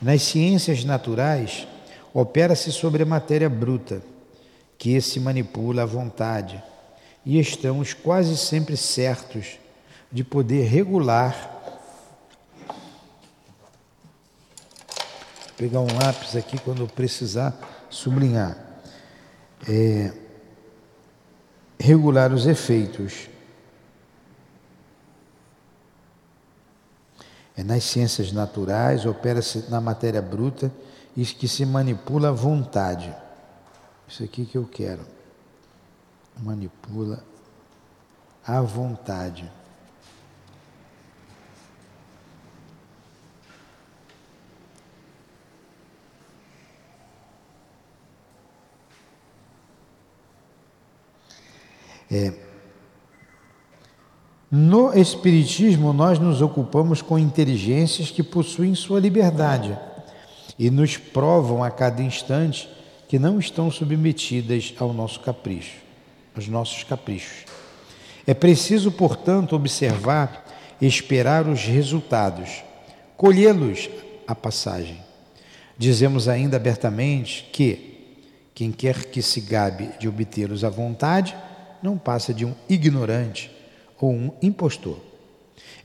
[0.00, 1.66] Nas ciências naturais,
[2.12, 4.02] opera-se sobre a matéria bruta,
[4.76, 6.62] que se manipula à vontade,
[7.24, 9.58] e estamos quase sempre certos
[10.10, 11.59] de poder regular.
[15.60, 17.54] Pegar um lápis aqui quando eu precisar
[17.90, 18.56] sublinhar.
[19.68, 20.10] É,
[21.78, 23.28] regular os efeitos
[27.60, 30.72] É nas ciências naturais, opera-se na matéria bruta
[31.14, 33.14] e que se manipula à vontade.
[34.08, 35.02] Isso aqui que eu quero.
[36.38, 37.22] Manipula
[38.46, 39.52] à vontade.
[52.10, 52.32] É,
[54.50, 59.78] no Espiritismo, nós nos ocupamos com inteligências que possuem sua liberdade
[60.58, 62.68] e nos provam a cada instante
[63.08, 65.76] que não estão submetidas ao nosso capricho,
[66.34, 67.44] aos nossos caprichos.
[68.26, 70.46] É preciso, portanto, observar
[70.80, 72.64] e esperar os resultados,
[73.16, 73.88] colhê-los
[74.26, 74.98] à passagem.
[75.78, 78.18] Dizemos ainda abertamente que
[78.52, 81.36] quem quer que se gabe de obtê-los à vontade
[81.82, 83.50] não passa de um ignorante
[84.00, 84.98] ou um impostor.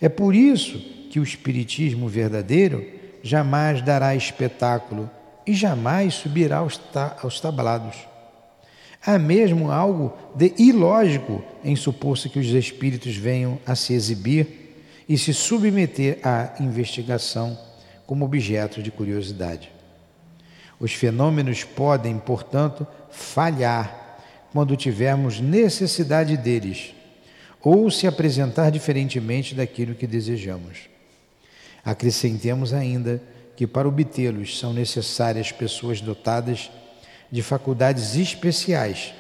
[0.01, 0.79] É por isso
[1.10, 2.86] que o Espiritismo verdadeiro
[3.23, 5.10] jamais dará espetáculo
[5.47, 7.95] e jamais subirá aos, ta aos tablados.
[9.05, 15.17] Há mesmo algo de ilógico em supor-se que os espíritos venham a se exibir e
[15.17, 17.58] se submeter à investigação
[18.08, 19.71] como objeto de curiosidade.
[20.79, 24.05] Os fenômenos podem, portanto, falhar
[24.56, 26.96] quando tivermos necessidade deles
[27.62, 30.88] ou se apresentar diferentemente daquilo que desejamos.
[31.84, 33.22] Acrescentemos ainda
[33.58, 36.72] que para obtê-los são necessárias pessoas dotadas
[37.30, 39.13] de faculdades especiais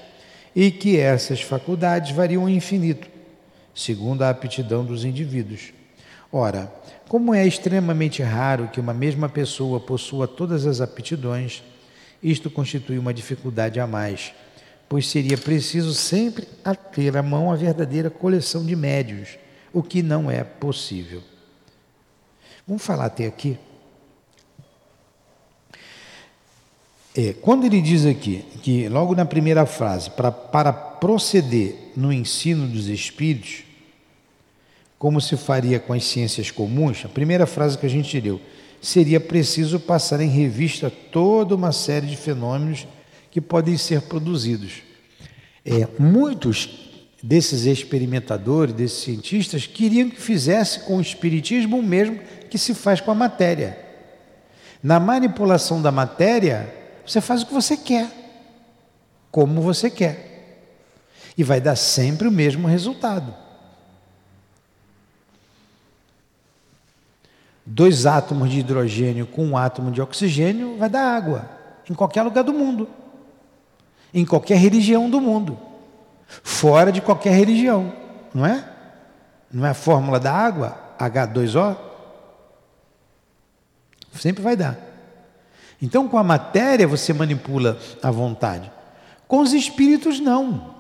[0.55, 3.09] e que essas faculdades variam ao infinito,
[3.75, 5.73] segundo a aptidão dos indivíduos.
[6.31, 6.73] Ora,
[7.09, 11.61] como é extremamente raro que uma mesma pessoa possua todas as aptidões,
[12.23, 14.33] isto constitui uma dificuldade a mais,
[14.87, 16.47] pois seria preciso sempre
[16.93, 19.37] ter à mão a verdadeira coleção de médios,
[19.73, 21.21] o que não é possível.
[22.67, 23.57] Vamos falar até aqui.
[27.17, 32.67] É, quando ele diz aqui que, logo na primeira frase, para, para proceder no ensino
[32.67, 33.63] dos espíritos,
[34.97, 38.41] como se faria com as ciências comuns, a primeira frase que a gente leu,
[38.81, 42.87] seria preciso passar em revista toda uma série de fenômenos
[43.35, 44.81] que podem ser produzidos.
[45.65, 46.89] É, muitos
[47.21, 52.17] desses experimentadores, desses cientistas, queriam que fizesse com o espiritismo o mesmo
[52.49, 53.77] que se faz com a matéria.
[54.81, 56.73] Na manipulação da matéria,
[57.05, 58.09] você faz o que você quer,
[59.29, 60.71] como você quer,
[61.37, 63.35] e vai dar sempre o mesmo resultado.
[67.65, 71.49] Dois átomos de hidrogênio com um átomo de oxigênio vai dar água,
[71.89, 72.87] em qualquer lugar do mundo,
[74.15, 75.59] em qualquer religião do mundo,
[76.41, 77.91] fora de qualquer religião,
[78.33, 78.67] não é?
[79.51, 81.77] Não é a fórmula da água, H2O?
[84.13, 84.79] Sempre vai dar.
[85.81, 88.71] Então, com a matéria você manipula a vontade.
[89.27, 90.73] Com os espíritos, não.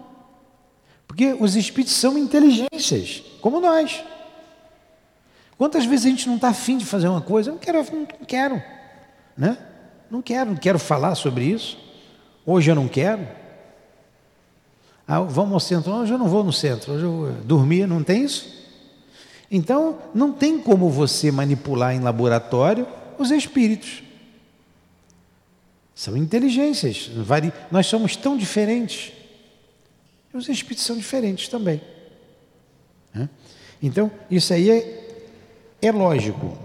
[1.05, 4.01] Porque os espíritos são inteligências, como nós.
[5.57, 7.49] Quantas vezes a gente não está afim de fazer uma coisa?
[7.49, 8.63] Eu não quero, não quero.
[9.37, 9.57] Né?
[10.09, 11.84] Não quero, não quero falar sobre isso.
[12.45, 13.27] Hoje eu não quero.
[15.07, 15.91] Ah, vamos ao centro.
[15.91, 16.93] Hoje eu não vou no centro.
[16.93, 18.53] Hoje eu vou dormir, não tem isso?
[19.49, 24.03] Então, não tem como você manipular em laboratório os espíritos.
[25.93, 27.09] São inteligências.
[27.71, 29.13] Nós somos tão diferentes.
[30.33, 31.81] Os espíritos são diferentes também.
[33.81, 35.25] Então, isso aí é,
[35.81, 36.57] é lógico.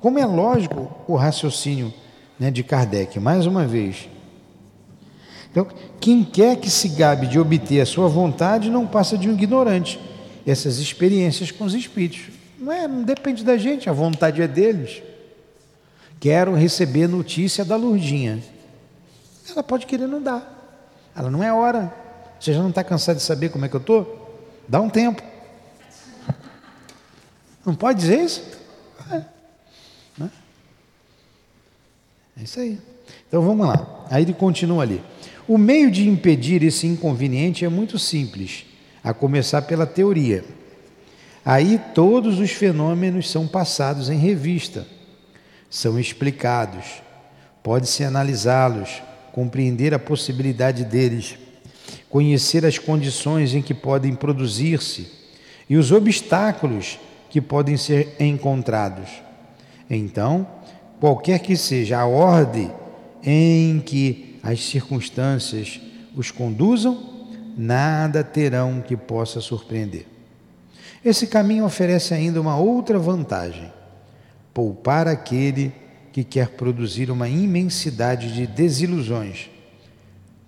[0.00, 1.92] Como é lógico o raciocínio
[2.38, 4.08] né, de Kardec, mais uma vez.
[5.54, 5.68] Então,
[6.00, 10.00] quem quer que se gabe de obter a sua vontade não passa de um ignorante.
[10.44, 12.22] Essas experiências com os espíritos.
[12.58, 15.00] Não, é, não depende da gente, a vontade é deles.
[16.18, 18.42] Quero receber notícia da Lurdinha.
[19.48, 20.82] Ela pode querer não dar.
[21.14, 21.94] Ela não é hora.
[22.40, 24.42] Você já não está cansado de saber como é que eu estou?
[24.66, 25.22] Dá um tempo.
[27.64, 28.42] Não pode dizer isso?
[29.12, 29.22] É.
[30.18, 30.30] Né?
[32.38, 32.80] é isso aí.
[33.28, 34.04] Então vamos lá.
[34.10, 35.13] Aí ele continua ali.
[35.46, 38.64] O meio de impedir esse inconveniente é muito simples,
[39.02, 40.44] a começar pela teoria.
[41.44, 44.86] Aí todos os fenômenos são passados em revista
[45.74, 47.02] são explicados,
[47.60, 49.02] pode-se analisá-los,
[49.32, 51.36] compreender a possibilidade deles,
[52.08, 55.10] conhecer as condições em que podem produzir-se
[55.68, 59.10] e os obstáculos que podem ser encontrados.
[59.90, 60.46] Então,
[61.00, 62.70] qualquer que seja a ordem
[63.24, 65.80] em que as circunstâncias
[66.14, 67.26] os conduzam,
[67.56, 70.06] nada terão que possa surpreender.
[71.02, 73.72] Esse caminho oferece ainda uma outra vantagem
[74.52, 75.72] poupar aquele
[76.12, 79.50] que quer produzir uma imensidade de desilusões.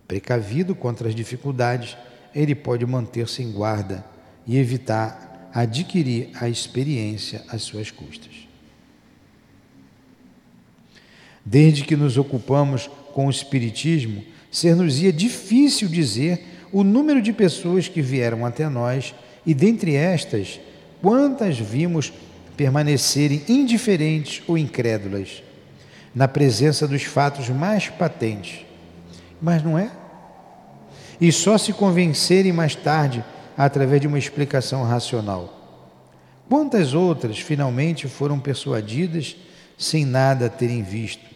[0.07, 1.97] Precavido contra as dificuldades,
[2.35, 4.05] ele pode manter-se em guarda
[4.47, 8.47] e evitar adquirir a experiência às suas custas.
[11.45, 16.39] Desde que nos ocupamos com o Espiritismo, ser-nos-ia difícil dizer
[16.71, 19.15] o número de pessoas que vieram até nós
[19.47, 20.61] e, dentre estas,
[21.01, 22.13] quantas vimos
[22.59, 25.43] permanecerem indiferentes ou incrédulas
[26.15, 28.67] na presença dos fatos mais patentes.
[29.41, 29.91] Mas não é?
[31.19, 33.25] E só se convencerem mais tarde
[33.57, 35.81] através de uma explicação racional.
[36.51, 39.37] Quantas outras finalmente foram persuadidas
[39.79, 41.36] sem nada terem visto,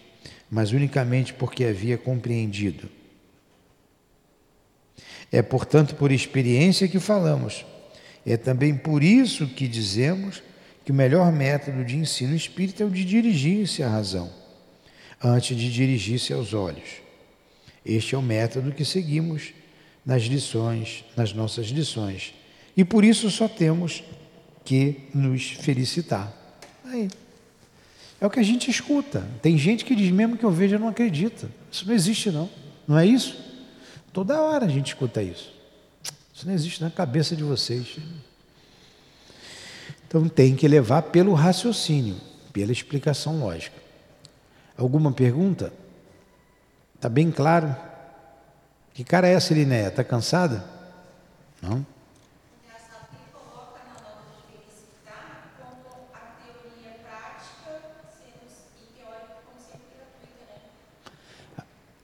[0.51, 2.88] mas unicamente porque havia compreendido?
[5.30, 7.64] É, portanto, por experiência que falamos.
[8.26, 10.42] É também por isso que dizemos
[10.84, 14.30] que o melhor método de ensino espírita é o de dirigir-se à razão,
[15.22, 17.01] antes de dirigir-se aos olhos.
[17.86, 19.55] Este é o método que seguimos
[20.05, 22.34] nas lições, nas nossas lições.
[22.76, 24.03] E por isso só temos
[24.64, 26.32] que nos felicitar.
[26.84, 27.09] Aí.
[28.21, 29.27] É o que a gente escuta.
[29.41, 31.49] Tem gente que diz mesmo que eu vejo, eu não acredita.
[31.73, 32.51] Isso não existe, não.
[32.87, 33.39] Não é isso?
[34.12, 35.53] Toda hora a gente escuta isso.
[36.35, 37.97] Isso não existe na cabeça de vocês.
[40.07, 42.16] Então tem que levar pelo raciocínio,
[42.53, 43.77] pela explicação lógica.
[44.77, 45.73] Alguma pergunta?
[46.97, 47.75] Está bem claro?
[48.93, 49.89] Que cara é essa, Linéia?
[49.89, 50.64] Está cansada?
[51.62, 51.87] Não?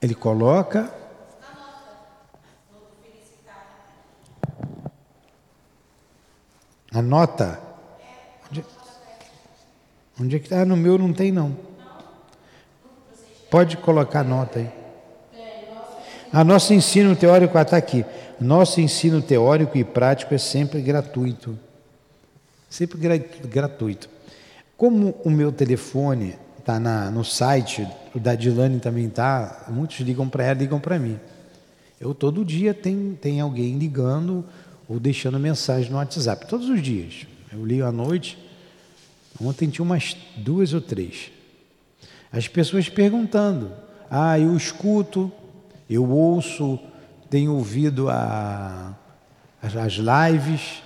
[0.07, 0.89] Ele coloca.
[6.93, 7.59] A nota.
[8.49, 8.65] Onde,
[10.21, 10.61] onde é que está?
[10.61, 11.57] Ah, no meu não tem não.
[13.51, 14.71] Pode colocar a nota aí.
[16.31, 18.05] A nosso ensino teórico está aqui.
[18.39, 21.59] Nosso ensino teórico e prático é sempre gratuito.
[22.69, 24.09] Sempre gratuito.
[24.77, 30.43] Como o meu telefone está no site, o da Dilane também está, muitos ligam para
[30.43, 31.17] ela, ligam para mim.
[31.97, 34.43] Eu todo dia tem, tem alguém ligando
[34.87, 37.25] ou deixando mensagem no WhatsApp, todos os dias.
[37.53, 38.37] Eu ligo à noite,
[39.41, 41.31] ontem tinha umas duas ou três.
[42.33, 43.71] As pessoas perguntando,
[44.11, 45.31] ah, eu escuto,
[45.89, 46.77] eu ouço,
[47.29, 48.93] tenho ouvido a,
[49.61, 50.83] as lives,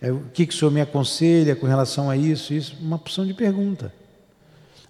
[0.00, 3.26] é, o que, que o senhor me aconselha com relação a isso, isso, uma opção
[3.26, 3.92] de pergunta.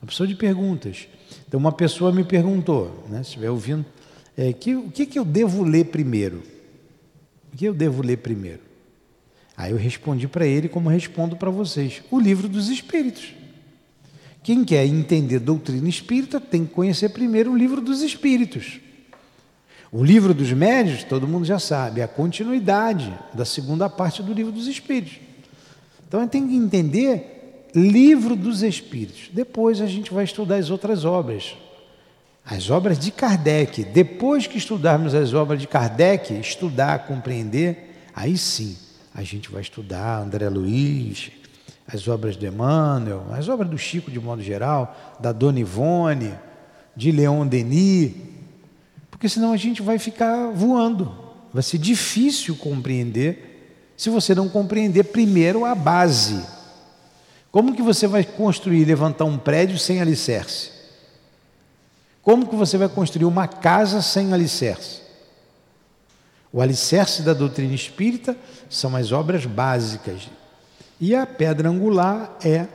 [0.01, 1.09] Uma opção de perguntas.
[1.47, 3.85] Então, uma pessoa me perguntou, né, se estiver ouvindo,
[4.37, 6.43] é, que, o que, que eu devo ler primeiro?
[7.53, 8.61] O que eu devo ler primeiro?
[9.57, 13.35] Aí eu respondi para ele como respondo para vocês: o livro dos Espíritos.
[14.43, 18.81] Quem quer entender doutrina espírita tem que conhecer primeiro o livro dos Espíritos.
[19.93, 24.33] O livro dos médios, todo mundo já sabe, é a continuidade da segunda parte do
[24.33, 25.19] livro dos Espíritos.
[26.09, 27.40] Então a tem que entender
[27.75, 29.31] livro dos Espíritos.
[29.33, 31.55] Depois a gente vai estudar as outras obras.
[32.45, 33.85] As obras de Kardec.
[33.85, 38.77] Depois que estudarmos as obras de Kardec, estudar, compreender, aí sim
[39.15, 41.31] a gente vai estudar André Luiz,
[41.87, 46.33] as obras de Emmanuel, as obras do Chico de modo geral, da Dona Ivone,
[46.97, 48.13] de Leon Denis,
[49.11, 51.13] porque senão a gente vai ficar voando.
[51.53, 56.43] Vai ser difícil compreender se você não compreender primeiro a base.
[57.51, 60.71] Como que você vai construir, levantar um prédio sem alicerce?
[62.23, 65.01] Como que você vai construir uma casa sem alicerce?
[66.53, 68.37] O alicerce da doutrina espírita
[68.69, 70.29] são as obras básicas.
[71.01, 72.67] E a pedra angular é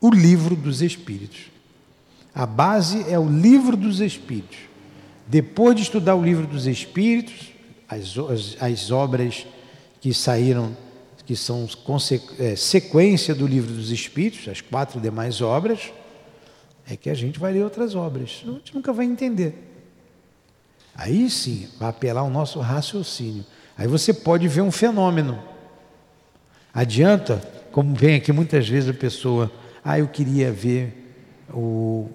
[0.00, 1.50] o livro dos Espíritos.
[2.34, 4.58] A base é o livro dos Espíritos.
[5.26, 7.52] Depois de estudar o livro dos Espíritos,
[7.88, 9.46] as, as, as obras
[10.00, 10.76] que saíram,
[11.28, 11.68] que são
[12.38, 15.92] é, sequência do livro dos Espíritos, as quatro demais obras,
[16.88, 18.42] é que a gente vai ler outras obras.
[18.46, 19.54] A gente nunca vai entender.
[20.94, 23.44] Aí sim, vai apelar o nosso raciocínio.
[23.76, 25.38] Aí você pode ver um fenômeno.
[26.72, 29.52] Adianta, como vem aqui muitas vezes a pessoa,
[29.84, 31.12] ah, eu queria ver
[31.52, 32.08] o,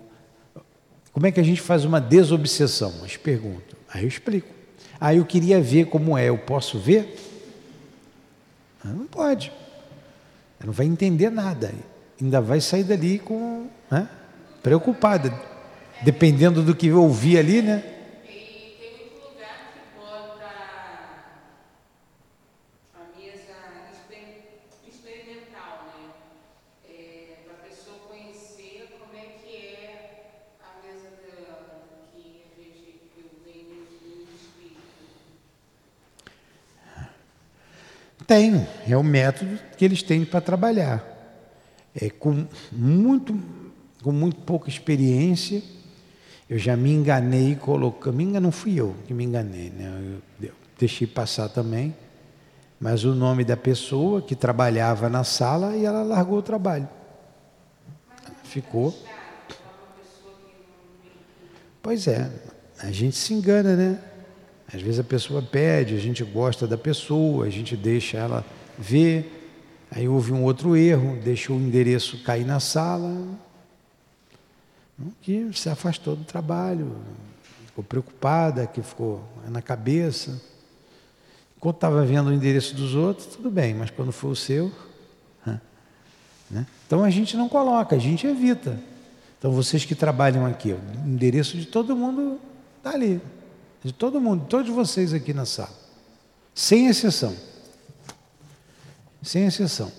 [1.12, 2.92] como é que a gente faz uma desobsessão?
[3.00, 3.78] Mas pergunto.
[3.94, 4.50] Aí eu explico.
[5.00, 7.33] Ah, eu queria ver como é, eu posso ver?
[8.84, 9.52] Ah, não pode.
[10.64, 11.72] Não vai entender nada.
[12.22, 14.08] Ainda vai sair dali com né,
[14.62, 15.34] preocupada.
[16.02, 17.84] Dependendo do que eu ouvi ali, né?
[38.26, 41.04] Tem, é o método que eles têm para trabalhar.
[41.96, 43.38] É, com, muito,
[44.02, 45.62] com muito pouca experiência,
[46.50, 48.16] eu já me enganei colocando.
[48.16, 50.22] Me não fui eu que me enganei, né?
[50.42, 51.96] Eu, eu deixei passar também.
[52.80, 56.88] Mas o nome da pessoa que trabalhava na sala e ela largou o trabalho.
[58.44, 58.94] Ficou.
[61.82, 62.32] Pois é,
[62.80, 64.00] a gente se engana, né?
[64.74, 68.46] Às vezes a pessoa pede, a gente gosta da pessoa, a gente deixa ela
[68.78, 69.52] ver,
[69.92, 73.24] aí houve um outro erro, deixou o endereço cair na sala,
[75.22, 76.96] que se afastou do trabalho,
[77.68, 80.42] ficou preocupada, que ficou na cabeça.
[81.58, 84.72] Enquanto estava vendo o endereço dos outros, tudo bem, mas quando for o seu.
[86.50, 86.68] Né?
[86.86, 88.80] Então a gente não coloca, a gente evita.
[89.40, 92.40] Então vocês que trabalham aqui, o endereço de todo mundo
[92.84, 93.22] Está ali.
[93.84, 95.74] De todo mundo, todos vocês aqui na sala.
[96.56, 97.36] Sem exceção.
[99.22, 99.92] Sem exceção.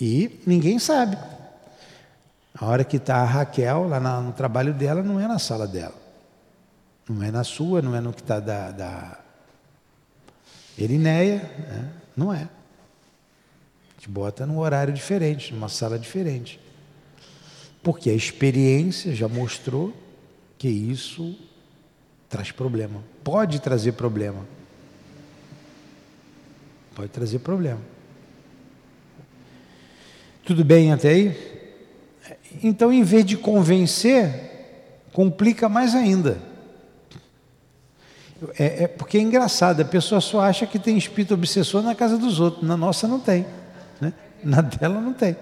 [0.00, 1.18] E ninguém sabe.
[2.54, 5.94] A hora que está a Raquel lá no trabalho dela, não é na sala dela.
[7.08, 9.20] Não é na sua, não é no que está da, da
[10.78, 11.92] Erineia, né?
[12.16, 12.42] não é.
[12.42, 16.58] A gente bota num horário diferente, numa sala diferente.
[17.82, 19.94] Porque a experiência já mostrou
[20.58, 21.38] que isso
[22.36, 23.02] traz problema.
[23.24, 24.44] Pode trazer problema.
[26.94, 27.80] Pode trazer problema.
[30.44, 31.56] Tudo bem até aí?
[32.62, 36.38] Então, em vez de convencer, complica mais ainda.
[38.58, 42.18] É, é, porque é engraçado, a pessoa só acha que tem espírito obsessor na casa
[42.18, 43.46] dos outros, na nossa não tem,
[43.98, 44.12] né?
[44.44, 45.34] na dela não tem.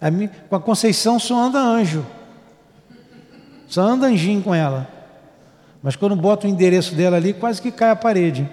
[0.00, 2.06] A mim, com a Conceição só anda anjo,
[3.68, 4.95] só anda anjinho com ela.
[5.86, 8.50] Mas quando bota o endereço dela ali, quase que cai a parede.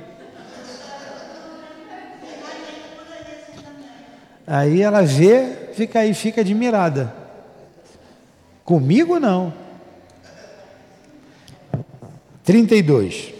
[4.45, 7.11] Aí ela vê, fica aí, fica admirada.
[8.63, 9.51] Comigo não.
[12.43, 13.33] 32.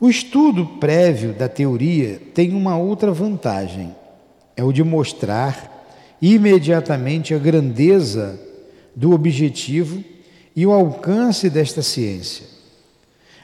[0.00, 3.94] O estudo prévio da teoria tem uma outra vantagem:
[4.56, 5.86] é o de mostrar
[6.20, 8.36] imediatamente a grandeza
[8.96, 10.02] do objetivo
[10.56, 12.53] e o alcance desta ciência.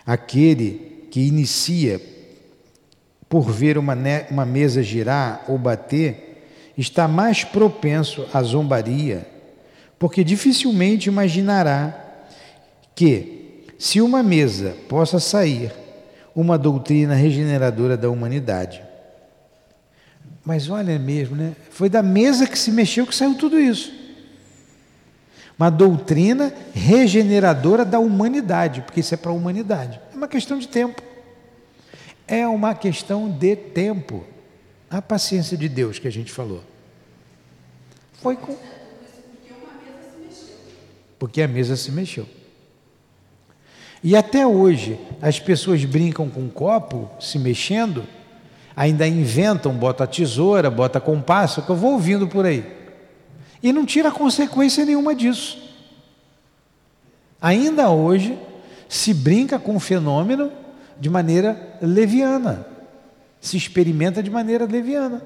[0.04, 2.00] Aquele que inicia
[3.28, 3.96] por ver uma,
[4.30, 6.42] uma mesa girar ou bater
[6.76, 9.26] está mais propenso à zombaria
[10.00, 11.94] porque dificilmente imaginará
[12.94, 15.70] que, se uma mesa possa sair
[16.34, 18.82] uma doutrina regeneradora da humanidade.
[20.42, 21.54] Mas olha mesmo, né?
[21.70, 23.92] Foi da mesa que se mexeu que saiu tudo isso.
[25.60, 30.00] Uma doutrina regeneradora da humanidade, porque isso é para a humanidade.
[30.10, 31.02] É uma questão de tempo.
[32.26, 34.24] É uma questão de tempo.
[34.88, 36.64] A paciência de Deus que a gente falou.
[38.22, 38.56] Foi com
[41.18, 42.26] porque a mesa se mexeu.
[44.02, 48.06] E até hoje as pessoas brincam com um copo se mexendo,
[48.74, 52.79] ainda inventam, bota tesoura, bota compasso, que eu vou ouvindo por aí.
[53.62, 55.70] E não tira consequência nenhuma disso.
[57.40, 58.38] Ainda hoje
[58.88, 60.52] se brinca com o fenômeno
[60.98, 62.66] de maneira leviana,
[63.40, 65.22] se experimenta de maneira leviana.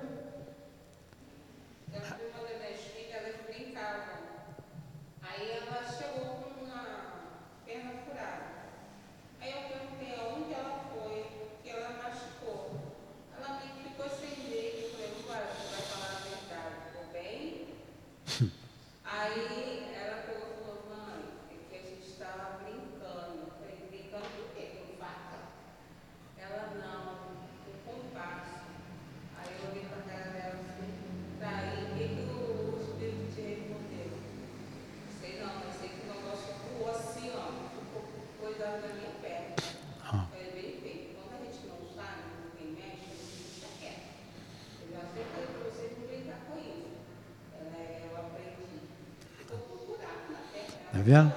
[51.04, 51.32] vendo?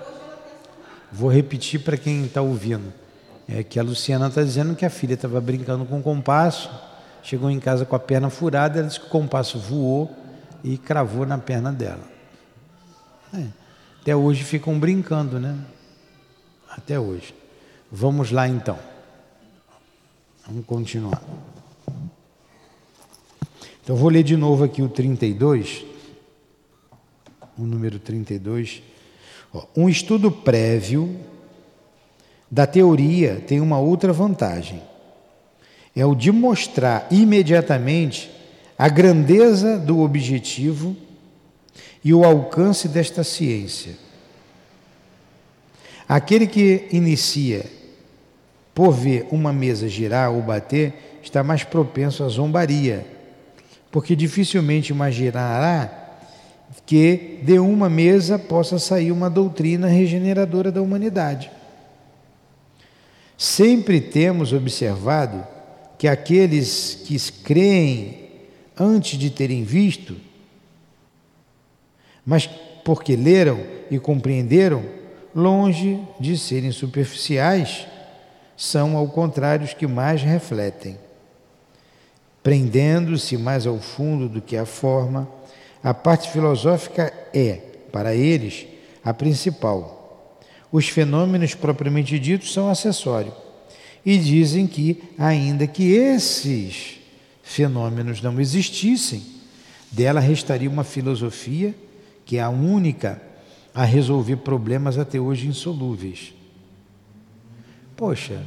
[1.28, 2.94] Vou repetir para quem está ouvindo.
[3.50, 6.72] É que a Luciana está dizendo que a filha estava brincando com o compasso,
[7.22, 10.10] chegou em casa com a perna furada, ela disse que o compasso voou
[10.64, 12.04] e cravou na perna dela.
[13.34, 13.44] É.
[14.00, 15.60] Até hoje ficam brincando, né?
[16.70, 17.36] Até hoje.
[17.92, 18.80] Vamos lá então.
[20.48, 21.22] Vamos continuar.
[23.84, 25.84] Então vou ler de novo aqui o 32,
[27.58, 28.82] o número 32.
[29.76, 31.20] Um estudo prévio
[32.50, 34.82] da teoria tem uma outra vantagem.
[35.96, 38.30] É o de mostrar imediatamente
[38.78, 40.96] a grandeza do objetivo
[42.04, 43.96] e o alcance desta ciência.
[46.08, 47.66] Aquele que inicia
[48.74, 53.06] por ver uma mesa girar ou bater está mais propenso à zombaria,
[53.92, 56.07] porque dificilmente imaginará
[56.86, 61.52] que de uma mesa possa sair uma doutrina regeneradora da humanidade.
[63.38, 65.46] Sempre temos observado
[65.98, 68.30] que aqueles que creem
[68.78, 70.16] antes de terem visto,
[72.26, 72.48] mas
[72.84, 73.60] porque leram
[73.92, 74.84] e compreenderam,
[75.36, 77.88] longe de serem superficiais,
[78.56, 80.98] são ao contrário os que mais refletem,
[82.42, 85.28] prendendo-se mais ao fundo do que à forma
[85.84, 87.62] a parte filosófica é,
[87.92, 88.66] para eles,
[89.04, 90.40] a principal.
[90.72, 93.34] Os fenômenos propriamente ditos são acessórios.
[94.06, 97.00] E dizem que, ainda que esses
[97.42, 99.24] fenômenos não existissem,
[99.92, 101.74] dela restaria uma filosofia
[102.26, 103.22] que é a única
[103.74, 106.34] a resolver problemas até hoje insolúveis.
[107.96, 108.44] Poxa,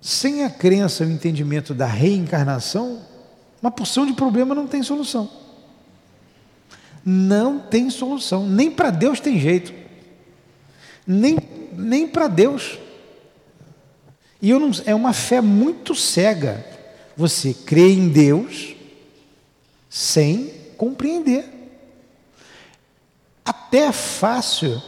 [0.00, 3.00] sem a crença o entendimento da reencarnação,
[3.62, 5.30] uma porção de problema não tem solução.
[7.04, 8.44] Não tem solução.
[8.46, 9.72] Nem para Deus tem jeito.
[11.06, 11.38] Nem,
[11.72, 12.78] nem para Deus.
[14.40, 16.66] E eu não, é uma fé muito cega.
[17.16, 18.74] Você crê em Deus
[19.88, 21.44] sem compreender.
[23.44, 24.82] Até é fácil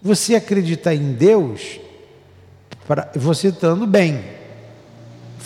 [0.00, 1.80] você acreditar em Deus
[2.86, 4.22] para você estando bem.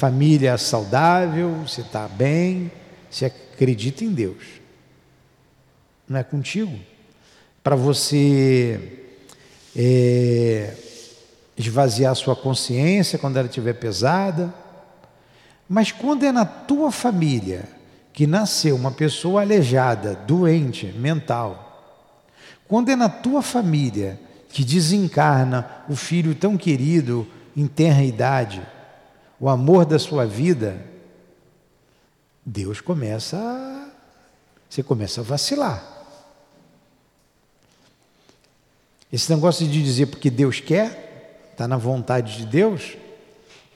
[0.00, 2.72] Família saudável, você está bem,
[3.10, 4.42] você acredita em Deus.
[6.08, 6.72] Não é contigo?
[7.62, 9.04] Para você
[9.76, 10.74] é,
[11.54, 14.54] esvaziar sua consciência quando ela estiver pesada.
[15.68, 17.68] Mas quando é na tua família
[18.10, 22.00] que nasceu uma pessoa aleijada, doente, mental,
[22.66, 28.62] quando é na tua família que desencarna o filho tão querido em tenra idade,
[29.40, 30.84] o amor da sua vida,
[32.44, 33.88] Deus começa a,
[34.68, 35.82] você começa a vacilar.
[39.10, 42.96] Esse negócio de dizer porque Deus quer, está na vontade de Deus,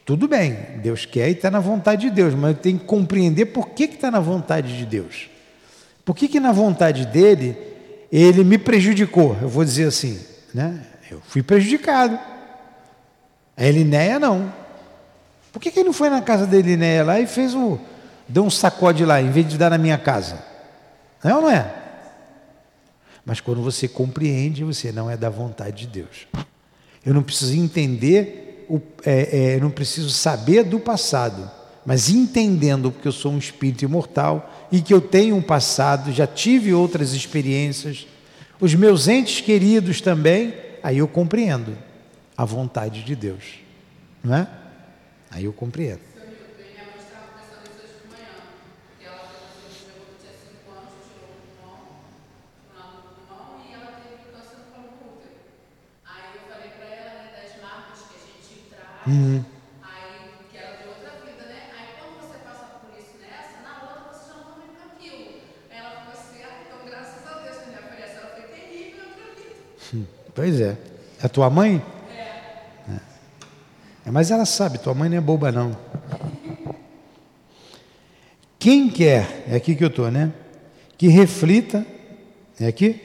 [0.05, 0.53] tudo bem,
[0.83, 4.11] Deus quer e está na vontade de Deus, mas tem que compreender por que está
[4.11, 5.31] na vontade de Deus.
[6.05, 7.57] Por que, que na vontade dele
[8.13, 9.35] ele me prejudicou?
[9.41, 10.21] Eu vou dizer assim,
[10.53, 10.87] né?
[11.11, 12.19] Eu fui prejudicado.
[13.57, 14.53] A Elinéia não.
[15.55, 17.79] Por que, que ele não foi na casa da Elinéia lá e fez o.
[18.29, 20.45] deu um sacode lá, em vez de dar na minha casa?
[21.23, 21.73] Não é ou não é?
[23.25, 26.27] Mas quando você compreende, você não é da vontade de Deus.
[27.07, 31.49] Eu não preciso entender o, é, é, não preciso saber do passado,
[31.87, 36.27] mas entendendo que eu sou um espírito imortal e que eu tenho um passado, já
[36.27, 38.09] tive outras experiências,
[38.61, 40.53] os meus entes queridos também,
[40.83, 41.79] aí eu compreendo
[42.37, 43.61] a vontade de Deus,
[44.21, 44.49] não é?
[45.35, 46.01] Aí eu compreendo.
[59.07, 59.45] Uhum.
[59.83, 61.69] Aí, que era de outra vida, né?
[61.77, 65.43] Aí quando você passa por isso nessa, na outra você já não lembra aquilo.
[65.71, 68.21] Aí ela falou assim, então graças a Deus que me apareceu.
[68.23, 70.09] Ela foi terrível, eu acredito.
[70.35, 70.79] Pois é.
[71.23, 71.85] É tua mãe?
[74.05, 74.11] É.
[74.11, 75.77] Mas ela sabe, tua mãe não é boba não.
[78.59, 80.33] Quem quer, é aqui que eu estou, né?
[80.97, 81.87] Que reflita,
[82.59, 83.01] é aqui?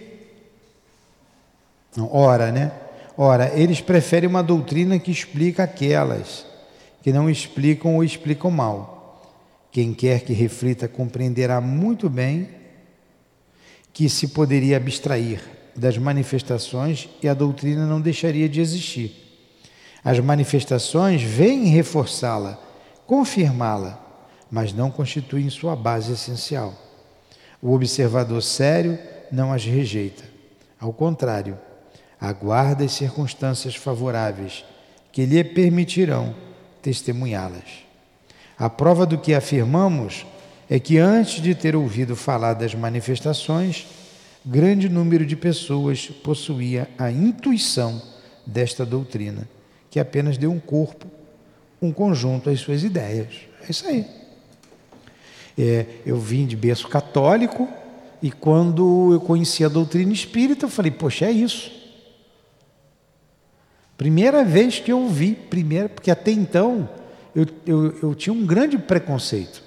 [1.96, 2.72] Não, ora, né?
[3.18, 6.46] Ora, eles preferem uma doutrina que explica aquelas
[7.02, 9.22] que não explicam ou explicam mal.
[9.72, 12.50] Quem quer que reflita compreenderá muito bem
[13.92, 15.42] que se poderia abstrair
[15.76, 19.29] das manifestações e a doutrina não deixaria de existir.
[20.04, 22.60] As manifestações vêm reforçá-la,
[23.06, 24.00] confirmá-la,
[24.50, 26.74] mas não constituem sua base essencial.
[27.62, 28.98] O observador sério
[29.32, 30.24] não as rejeita.
[30.80, 31.58] Ao contrário,
[32.20, 34.64] aguarda as circunstâncias favoráveis
[35.12, 36.34] que lhe permitirão
[36.82, 37.84] testemunhá-las.
[38.58, 40.26] A prova do que afirmamos
[40.70, 43.88] é que antes de ter ouvido falar das manifestações,
[44.46, 48.02] grande número de pessoas possuía a intuição
[48.46, 49.48] desta doutrina,
[49.90, 51.08] que apenas deu um corpo,
[51.82, 53.28] um conjunto às suas ideias.
[53.68, 54.06] É isso aí.
[55.58, 57.68] É, eu vim de berço católico
[58.22, 61.72] e quando eu conheci a doutrina espírita, eu falei, poxa, é isso.
[63.98, 66.90] Primeira vez que eu ouvi, primeira, porque até então
[67.36, 69.62] eu, eu, eu tinha um grande preconceito.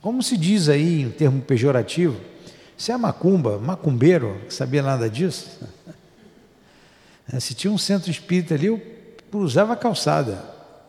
[0.00, 2.18] Como se diz aí em termo pejorativo,
[2.76, 5.60] se é macumba, macumbeiro, sabia nada disso?
[7.38, 8.82] Se tinha um centro espírita ali, eu
[9.30, 10.44] cruzava a calçada.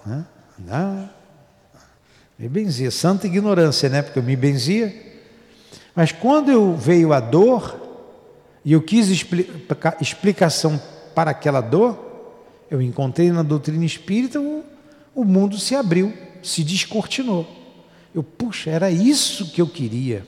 [0.05, 1.09] Né?
[2.37, 4.01] me benzia, santa ignorância, né?
[4.01, 4.93] Porque eu me benzia.
[5.95, 7.79] Mas quando eu veio a dor,
[8.63, 9.09] e eu quis
[9.99, 10.81] explicação
[11.13, 12.11] para aquela dor,
[12.69, 14.63] eu encontrei na doutrina espírita, o,
[15.13, 17.47] o mundo se abriu, se descortinou.
[18.13, 20.25] Eu, puxa, era isso que eu queria.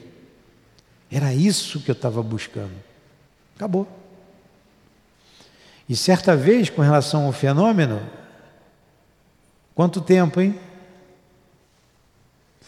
[1.12, 2.74] Era isso que eu estava buscando.
[3.56, 3.88] Acabou.
[5.88, 8.02] E certa vez, com relação ao fenômeno,
[9.76, 10.56] quanto tempo, hein?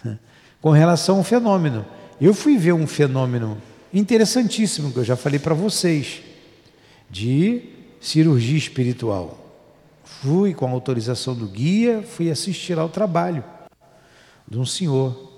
[0.61, 1.85] Com relação ao fenômeno,
[2.19, 3.61] eu fui ver um fenômeno
[3.93, 6.23] interessantíssimo que eu já falei para vocês.
[7.09, 7.69] de
[8.01, 9.39] cirurgia espiritual.
[10.03, 13.43] Fui com a autorização do guia, fui assistir ao trabalho
[14.47, 15.31] de um senhor.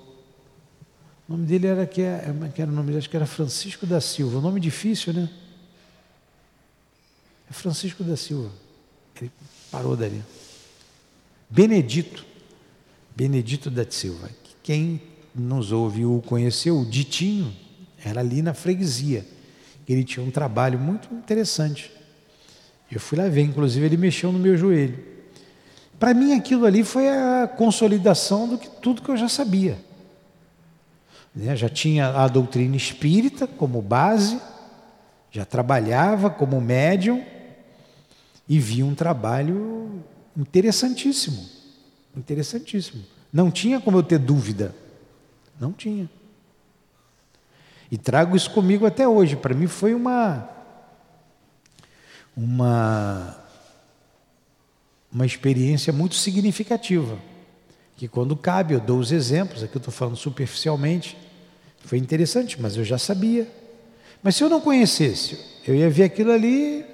[1.27, 4.01] O nome dele era que, é, que era o nome, acho que era Francisco da
[4.01, 4.39] Silva.
[4.39, 5.29] Um nome difícil, né?
[7.49, 8.51] É Francisco da Silva.
[9.21, 9.31] Ele
[9.71, 10.23] parou dali.
[11.49, 12.25] Benedito.
[13.15, 14.29] Benedito da Silva.
[14.61, 15.01] Quem
[15.33, 17.55] nos ouviu conheceu, o Ditinho,
[18.03, 19.25] era ali na freguesia.
[19.87, 21.91] Ele tinha um trabalho muito interessante.
[22.91, 24.97] Eu fui lá ver, inclusive ele mexeu no meu joelho.
[25.99, 29.77] Para mim aquilo ali foi a consolidação do que tudo que eu já sabia.
[31.33, 31.55] Né?
[31.55, 34.39] Já tinha a doutrina espírita como base,
[35.31, 37.23] já trabalhava como médium
[38.47, 40.03] e vi um trabalho
[40.35, 41.47] interessantíssimo.
[42.15, 43.03] Interessantíssimo.
[43.31, 44.73] Não tinha como eu ter dúvida.
[45.59, 46.09] Não tinha.
[47.91, 49.35] E trago isso comigo até hoje.
[49.35, 50.49] Para mim foi uma
[52.35, 53.43] uma
[55.11, 57.17] uma experiência muito significativa.
[57.95, 61.17] Que quando cabe, eu dou os exemplos, aqui eu estou falando superficialmente,
[61.79, 63.51] foi interessante, mas eu já sabia.
[64.21, 66.85] Mas se eu não conhecesse, eu ia ver aquilo ali,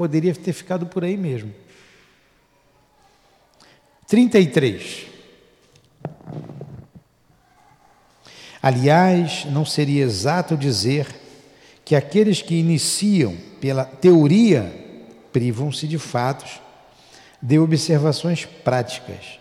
[0.00, 1.52] poderia ter ficado por aí mesmo.
[4.08, 5.04] 33.
[8.62, 11.06] Aliás, não seria exato dizer
[11.84, 14.72] que aqueles que iniciam pela teoria
[15.34, 16.62] privam-se de fatos
[17.42, 19.38] de observações práticas.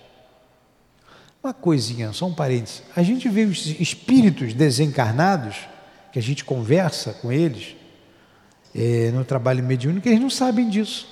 [1.42, 2.84] Uma coisinha, só um parênteses.
[2.98, 5.56] A gente vê os espíritos desencarnados,
[6.12, 7.79] que a gente conversa com eles,
[8.74, 11.08] é, no trabalho mediúnico, eles não sabem disso.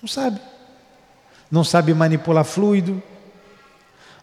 [0.00, 0.40] Não sabe.
[1.50, 3.02] Não sabe manipular fluido,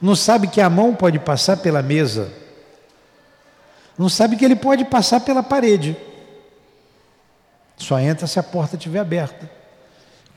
[0.01, 2.31] não sabe que a mão pode passar pela mesa.
[3.97, 5.95] Não sabe que ele pode passar pela parede.
[7.75, 9.49] Só entra se a porta estiver aberta.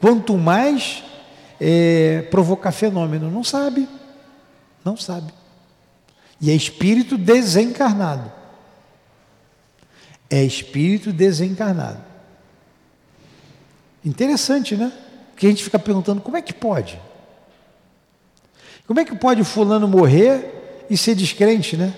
[0.00, 1.05] Quanto mais
[1.61, 3.88] é, provocar fenômeno, não sabe.
[4.84, 5.32] Não sabe.
[6.40, 8.32] E é espírito desencarnado.
[10.34, 12.02] É espírito desencarnado.
[14.02, 14.90] Interessante, né?
[15.30, 16.98] Porque a gente fica perguntando como é que pode?
[18.86, 21.94] Como é que pode o fulano morrer e ser descrente, né?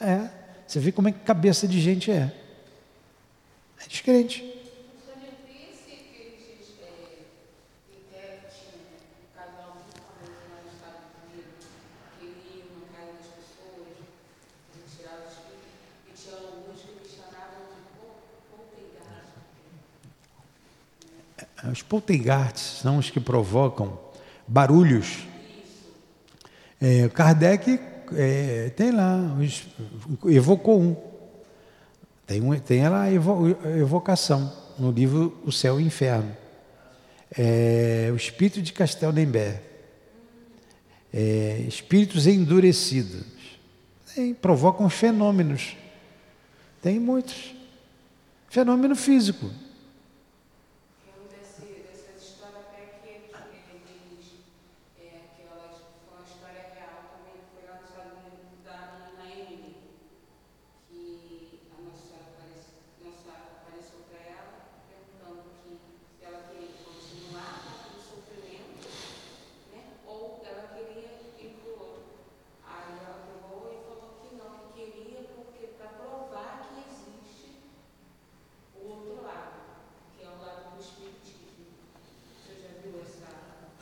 [0.00, 0.30] É,
[0.66, 2.32] você vê como é que cabeça de gente é.
[3.84, 4.53] É descrente.
[21.70, 23.98] Os poltergeists são os que provocam
[24.46, 25.26] barulhos.
[26.80, 27.80] É, Kardec
[28.12, 29.18] é, tem lá,
[30.26, 30.96] evocou um.
[32.26, 33.12] Tem, um, tem lá a
[33.78, 36.36] evocação no livro O Céu e o Inferno.
[37.36, 39.62] É, o espírito de Castelnembé.
[41.12, 43.24] É, espíritos endurecidos.
[44.14, 45.76] Tem, provocam fenômenos.
[46.82, 47.54] Tem muitos.
[48.48, 49.50] Fenômeno físico.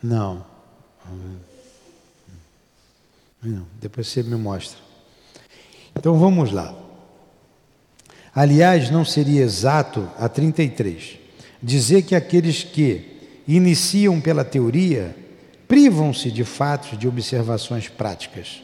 [0.03, 0.45] Não.
[3.43, 3.67] Não.
[3.81, 4.79] Depois você me mostra.
[5.97, 6.75] Então vamos lá.
[8.35, 11.19] Aliás, não seria exato a 33
[11.63, 15.15] dizer que aqueles que iniciam pela teoria
[15.69, 18.63] privam-se de fatos de observações práticas.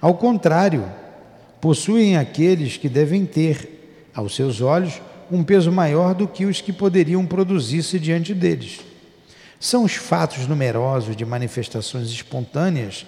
[0.00, 0.84] Ao contrário,
[1.60, 5.00] possuem aqueles que devem ter, aos seus olhos,
[5.30, 8.89] um peso maior do que os que poderiam produzir-se diante deles
[9.60, 13.04] são os fatos numerosos de manifestações espontâneas,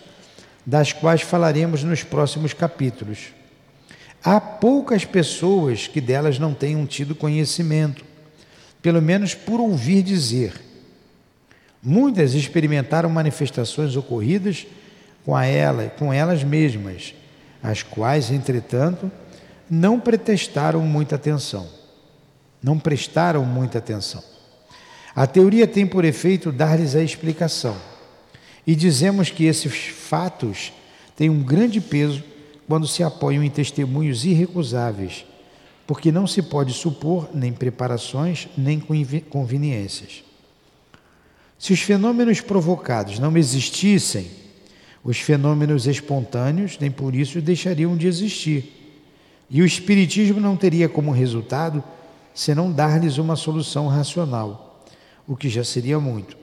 [0.67, 3.33] das quais falaremos nos próximos capítulos.
[4.23, 8.05] Há poucas pessoas que delas não tenham tido conhecimento,
[8.83, 10.53] pelo menos por ouvir dizer.
[11.83, 14.67] Muitas experimentaram manifestações ocorridas
[15.25, 17.15] com, ela, com elas mesmas,
[17.63, 19.11] as quais, entretanto,
[19.71, 21.67] não pretestaram muita atenção.
[22.63, 24.23] Não prestaram muita atenção.
[25.15, 27.77] A teoria tem por efeito dar-lhes a explicação.
[28.67, 30.73] E dizemos que esses fatos
[31.17, 32.23] têm um grande peso
[32.67, 35.27] quando se apoiam em testemunhos irrecusáveis,
[35.87, 38.81] porque não se pode supor nem preparações nem
[39.29, 40.25] conveniências.
[41.59, 44.31] Se os fenômenos provocados não existissem,
[45.05, 48.73] os fenômenos espontâneos nem por isso deixariam de existir.
[49.51, 51.83] E o Espiritismo não teria como resultado
[52.35, 54.72] senão dar-lhes uma solução racional,
[55.27, 56.37] o que já seria muito.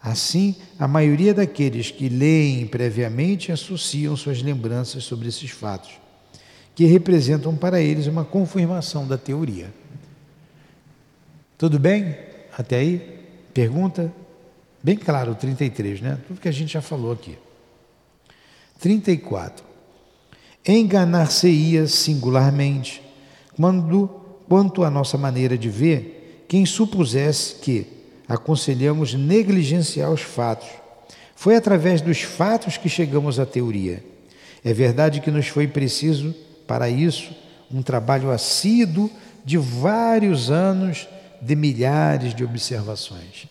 [0.00, 5.98] Assim, a maioria daqueles que leem previamente associam suas lembranças sobre esses fatos,
[6.74, 9.72] que representam para eles uma confirmação da teoria.
[11.58, 12.16] Tudo bem?
[12.56, 13.20] Até aí?
[13.52, 14.12] Pergunta?
[14.82, 16.18] Bem claro, 33, né?
[16.28, 17.36] Tudo que a gente já falou aqui.
[18.78, 19.64] 34.
[20.64, 23.02] Enganar-se-ia singularmente
[23.56, 24.08] quando,
[24.48, 27.95] quanto à nossa maneira de ver, quem supusesse que
[28.28, 30.68] aconselhamos negligenciar os fatos.
[31.34, 34.02] Foi através dos fatos que chegamos à teoria.
[34.64, 36.34] É verdade que nos foi preciso,
[36.66, 37.34] para isso,
[37.70, 39.10] um trabalho assíduo
[39.44, 41.06] de vários anos
[41.40, 43.46] de milhares de observações.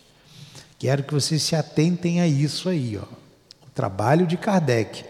[0.77, 3.05] Quero que vocês se atentem a isso aí, ó.
[3.65, 5.05] O trabalho de Kardec.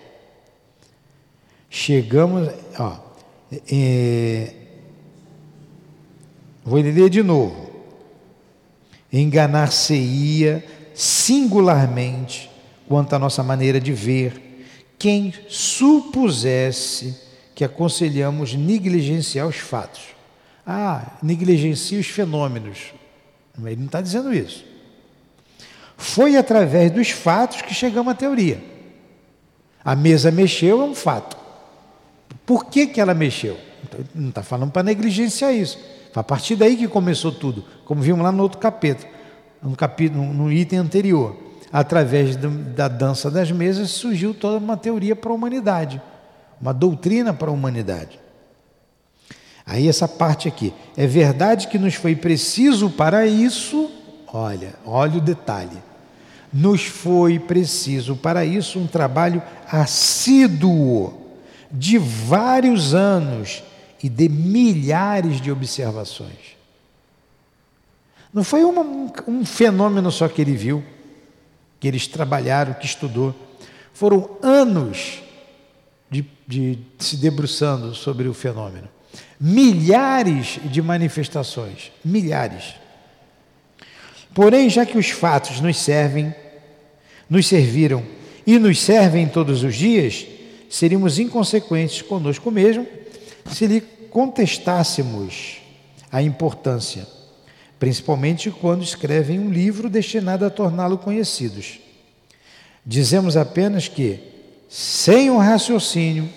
[1.69, 2.99] Chegamos, ó,
[3.71, 4.53] é,
[6.63, 7.74] vou ler de novo.
[9.19, 10.63] Enganar-se-ia
[10.93, 12.49] singularmente
[12.87, 14.65] quanto à nossa maneira de ver
[14.99, 17.15] quem supusesse
[17.53, 20.01] que aconselhamos negligenciar os fatos.
[20.67, 22.93] Ah, negligencia os fenômenos.
[23.63, 24.65] Ele não está dizendo isso.
[25.97, 28.61] Foi através dos fatos que chegamos à teoria.
[29.83, 31.37] A mesa mexeu, é um fato.
[32.45, 33.57] Por que, que ela mexeu?
[34.13, 35.79] Não está falando para negligenciar isso.
[36.15, 39.07] A partir daí que começou tudo, como vimos lá no outro capítulo,
[39.61, 41.35] no, capítulo, no item anterior.
[41.71, 46.01] Através da dança das mesas surgiu toda uma teoria para a humanidade,
[46.61, 48.19] uma doutrina para a humanidade.
[49.65, 53.91] Aí essa parte aqui, é verdade que nos foi preciso para isso,
[54.31, 55.83] olha, olha o detalhe.
[56.53, 61.13] Nos foi preciso para isso um trabalho assíduo
[61.69, 63.63] de vários anos
[64.05, 66.55] e de milhares de observações.
[68.31, 70.83] Não foi uma, um, um fenômeno só que ele viu,
[71.79, 73.33] que eles trabalharam, que estudou.
[73.95, 75.23] Foram anos
[76.07, 78.87] de, de se debruçando sobre o fenômeno.
[79.41, 82.75] Milhares de manifestações, milhares.
[84.35, 86.31] Porém, já que os fatos nos servem,
[87.27, 88.05] nos serviram
[88.45, 90.27] e nos servem todos os dias,
[90.69, 92.85] seríamos inconsequentes conosco mesmo
[93.51, 93.83] se lhe
[94.15, 95.57] contestássemos
[96.09, 97.05] a importância,
[97.77, 101.81] principalmente quando escrevem um livro destinado a torná-lo conhecidos.
[102.85, 104.21] Dizemos apenas que,
[104.69, 106.29] sem um raciocínio,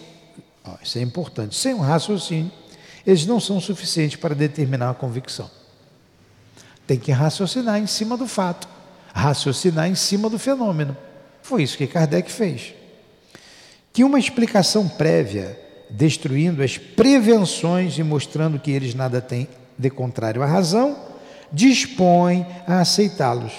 [0.65, 2.51] ó, isso é importante, sem um raciocínio,
[3.07, 5.49] eles não são suficientes para determinar a convicção.
[6.85, 8.69] Tem que raciocinar em cima do fato,
[9.15, 10.97] raciocinar em cima do fenômeno.
[11.43, 12.75] Foi isso que Kardec fez
[13.93, 15.59] que uma explicação prévia,
[15.91, 20.97] destruindo as prevenções e mostrando que eles nada têm de contrário à razão,
[21.53, 23.53] dispõe a aceitá-los.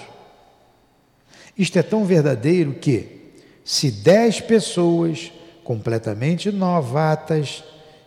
[1.58, 3.34] Isto é tão verdadeiro que,
[3.66, 5.32] se dez pessoas
[5.64, 7.64] completamente novatas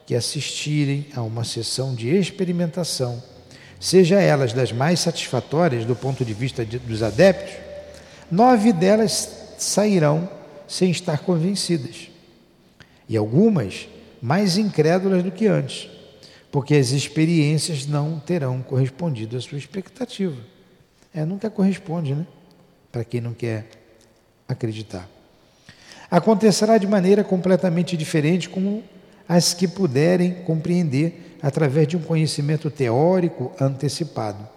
[0.07, 3.23] que assistirem a uma sessão de experimentação,
[3.79, 7.55] seja elas das mais satisfatórias do ponto de vista de, dos adeptos,
[8.31, 10.29] nove delas sairão
[10.67, 12.09] sem estar convencidas
[13.09, 13.89] e algumas
[14.23, 15.91] mais incrédulas do que antes,
[16.53, 20.37] porque as experiências não terão correspondido à sua expectativa.
[21.13, 22.25] É, nunca corresponde, né?
[22.93, 23.67] Para quem não quer
[24.49, 25.09] acreditar.
[26.09, 28.83] Acontecerá de maneira completamente diferente com
[29.29, 34.49] as que puderem compreender através de um conhecimento teórico antecipado.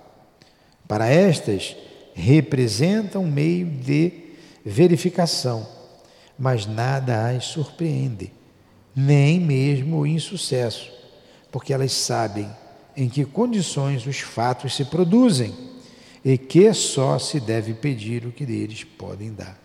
[0.88, 1.76] Para estas,
[2.13, 4.11] representam um meio de
[4.63, 5.68] verificação,
[6.38, 8.32] mas nada as surpreende
[8.96, 10.89] nem mesmo o insucesso,
[11.52, 12.50] porque elas sabem
[12.96, 15.54] em que condições os fatos se produzem
[16.24, 19.60] e que só se deve pedir o que deles podem dar.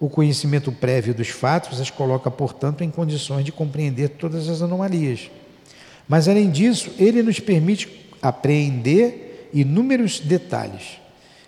[0.00, 5.30] O conhecimento prévio dos fatos as coloca, portanto, em condições de compreender todas as anomalias.
[6.08, 7.88] Mas, além disso, ele nos permite
[8.20, 10.98] apreender inúmeros detalhes,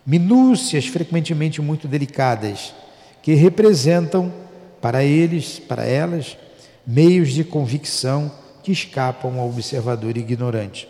[0.06, 2.74] minúcias frequentemente muito delicadas,
[3.22, 4.32] que representam
[4.80, 6.36] para eles, para elas,
[6.86, 10.88] meios de convicção que escapam ao observador ignorante.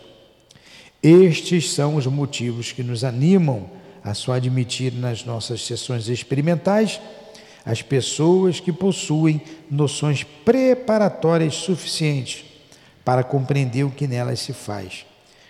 [1.01, 3.69] Estes são os motivos que nos animam
[4.03, 6.99] a só admitir nas nossas sessões experimentais
[7.65, 12.45] as pessoas que possuem noções preparatórias suficientes
[13.05, 15.05] para compreender o que nelas se faz,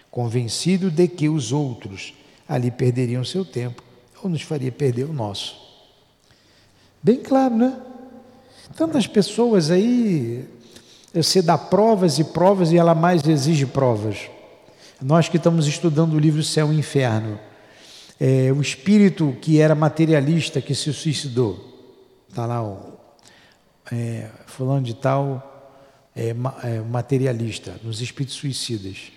[0.10, 2.14] convencido de que os outros
[2.48, 3.82] ali perderiam seu tempo
[4.22, 5.60] ou nos faria perder o nosso.
[7.02, 7.78] Bem claro, né?
[8.76, 10.48] Tantas pessoas aí,
[11.14, 14.30] você dá provas e provas e ela mais exige provas.
[15.02, 17.40] Nós que estamos estudando o livro Céu e Inferno,
[18.20, 21.60] é, o espírito que era materialista que se suicidou,
[22.30, 23.00] está lá o
[23.92, 25.48] é, fulano de tal,
[26.16, 26.34] é,
[26.90, 29.12] materialista, nos espíritos suicidas.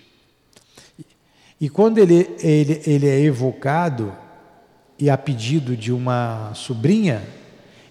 [1.61, 4.13] E quando ele, ele, ele é evocado,
[4.97, 7.21] e a pedido de uma sobrinha,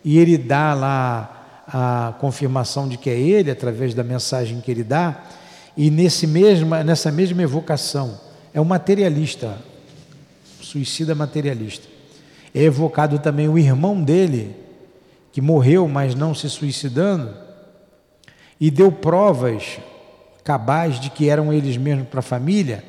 [0.03, 1.34] e ele dá lá
[1.67, 5.23] a confirmação de que é ele, através da mensagem que ele dá,
[5.77, 8.21] e nesse mesma, nessa mesma evocação,
[8.53, 9.59] é um materialista,
[10.61, 11.87] suicida materialista.
[12.55, 14.55] É evocado também o irmão dele,
[15.33, 17.35] que morreu, mas não se suicidando,
[18.61, 19.79] e deu provas
[20.45, 22.85] cabais de que eram eles mesmos para a família.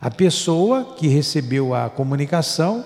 [0.00, 2.84] A pessoa que recebeu a comunicação,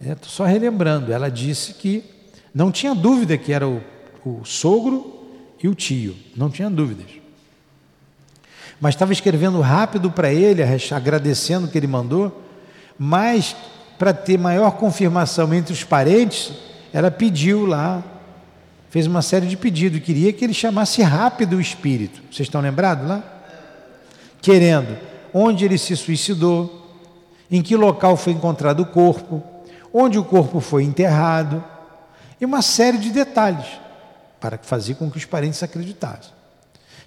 [0.00, 2.04] é, só relembrando, ela disse que
[2.54, 3.80] não tinha dúvida que era o,
[4.24, 5.20] o sogro
[5.62, 7.06] e o tio, não tinha dúvidas.
[8.80, 12.42] Mas estava escrevendo rápido para ele, agradecendo o que ele mandou,
[12.98, 13.54] mas
[13.98, 16.52] para ter maior confirmação entre os parentes,
[16.92, 18.02] ela pediu lá,
[18.90, 22.20] fez uma série de pedidos, queria que ele chamasse rápido o espírito.
[22.30, 23.22] Vocês estão lembrados lá?
[24.40, 24.98] Querendo
[25.32, 26.80] onde ele se suicidou,
[27.50, 29.42] em que local foi encontrado o corpo,
[29.92, 31.62] onde o corpo foi enterrado,
[32.40, 33.81] e uma série de detalhes
[34.42, 36.32] para fazer com que os parentes acreditassem.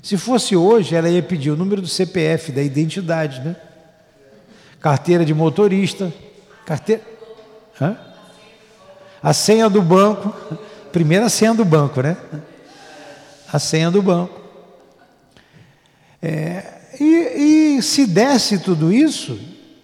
[0.02, 3.56] Se fosse hoje, ela ia pedir o número do CPF, da identidade, né?
[4.80, 6.12] Carteira de motorista,
[6.66, 7.04] carteira.
[7.80, 7.98] Hã?
[9.22, 10.34] A senha do banco,
[10.92, 12.16] primeira senha do banco, né?
[13.52, 14.42] A senha do banco.
[16.22, 16.64] É,
[17.00, 19.38] e, e, se desse tudo isso,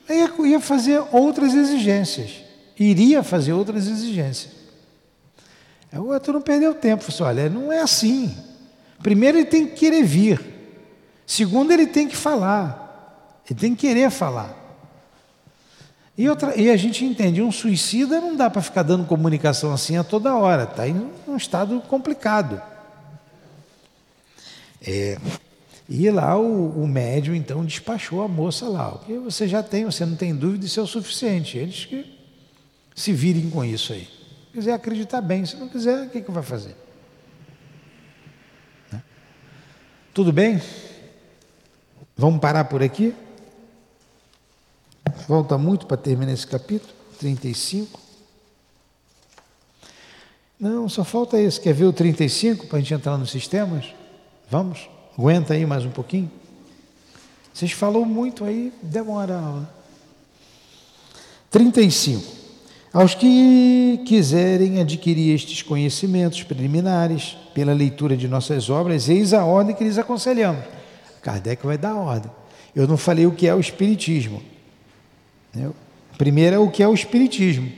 [0.10, 2.42] ia, ia fazer outras exigências
[2.84, 4.54] iria fazer outras exigências.
[5.94, 8.36] O outro não perdeu tempo, falou assim, olha, não é assim.
[9.02, 10.42] Primeiro ele tem que querer vir.
[11.26, 13.42] Segundo ele tem que falar.
[13.50, 14.58] Ele tem que querer falar.
[16.18, 19.98] E, outra, e a gente entende, um suicida não dá para ficar dando comunicação assim
[19.98, 22.62] a toda hora, está em um estado complicado.
[24.86, 25.18] É,
[25.90, 28.94] e lá o, o médium então despachou a moça lá.
[28.94, 31.58] O que você já tem, você não tem dúvida, isso é o suficiente.
[31.58, 32.06] Eles que
[32.96, 34.08] se virem com isso aí.
[34.52, 36.76] Se quiser acreditar bem, se não quiser, o que, que vai fazer?
[38.92, 39.02] Né?
[40.14, 40.62] Tudo bem?
[42.18, 43.16] Vamos parar por aqui?
[45.26, 47.98] Falta muito para terminar esse capítulo, 35.
[50.60, 51.60] Não, só falta esse.
[51.62, 53.94] Quer ver o 35 para a gente entrar nos sistemas?
[54.50, 54.90] Vamos?
[55.18, 56.30] Aguenta aí mais um pouquinho.
[57.54, 59.76] Vocês falou muito aí, demora a aula.
[61.50, 62.41] 35.
[62.94, 69.74] Aos que quiserem adquirir estes conhecimentos preliminares pela leitura de nossas obras, eis a ordem
[69.74, 70.66] que lhes aconselhamos.
[71.22, 72.32] Kardec vai dar a ordem.
[72.76, 74.44] Eu não falei o que é o Espiritismo.
[76.18, 77.72] Primeiro é o que é o Espiritismo.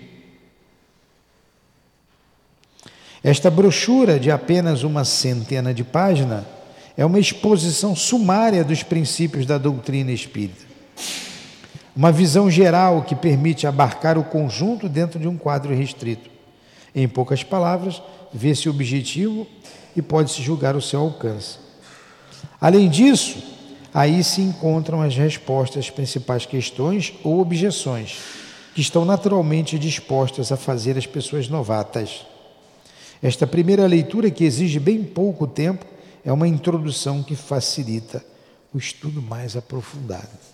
[3.24, 6.44] Esta brochura de apenas uma centena de páginas
[6.98, 10.66] é uma exposição sumária dos princípios da doutrina espírita.
[11.96, 16.30] Uma visão geral que permite abarcar o conjunto dentro de um quadro restrito.
[16.96, 18.02] Em poucas palavras,
[18.34, 19.46] vê-se o objetivo
[19.96, 21.58] e pode-se julgar o seu alcance.
[22.60, 23.38] Além disso,
[23.94, 28.18] aí se encontram as respostas às principais questões ou objeções
[28.74, 32.26] que estão naturalmente dispostas a fazer as pessoas novatas.
[33.22, 35.86] Esta primeira leitura, que exige bem pouco tempo,
[36.26, 38.26] é uma introdução que facilita
[38.74, 40.53] o estudo mais aprofundado.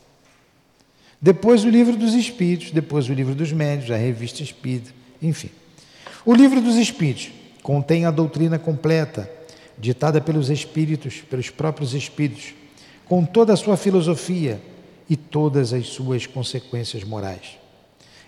[1.21, 4.91] Depois o livro dos Espíritos, depois o livro dos Médios, a revista Espírita,
[5.21, 5.49] enfim.
[6.25, 9.29] O livro dos Espíritos contém a doutrina completa,
[9.77, 12.53] ditada pelos Espíritos, pelos próprios Espíritos,
[13.05, 14.61] com toda a sua filosofia
[15.09, 17.57] e todas as suas consequências morais.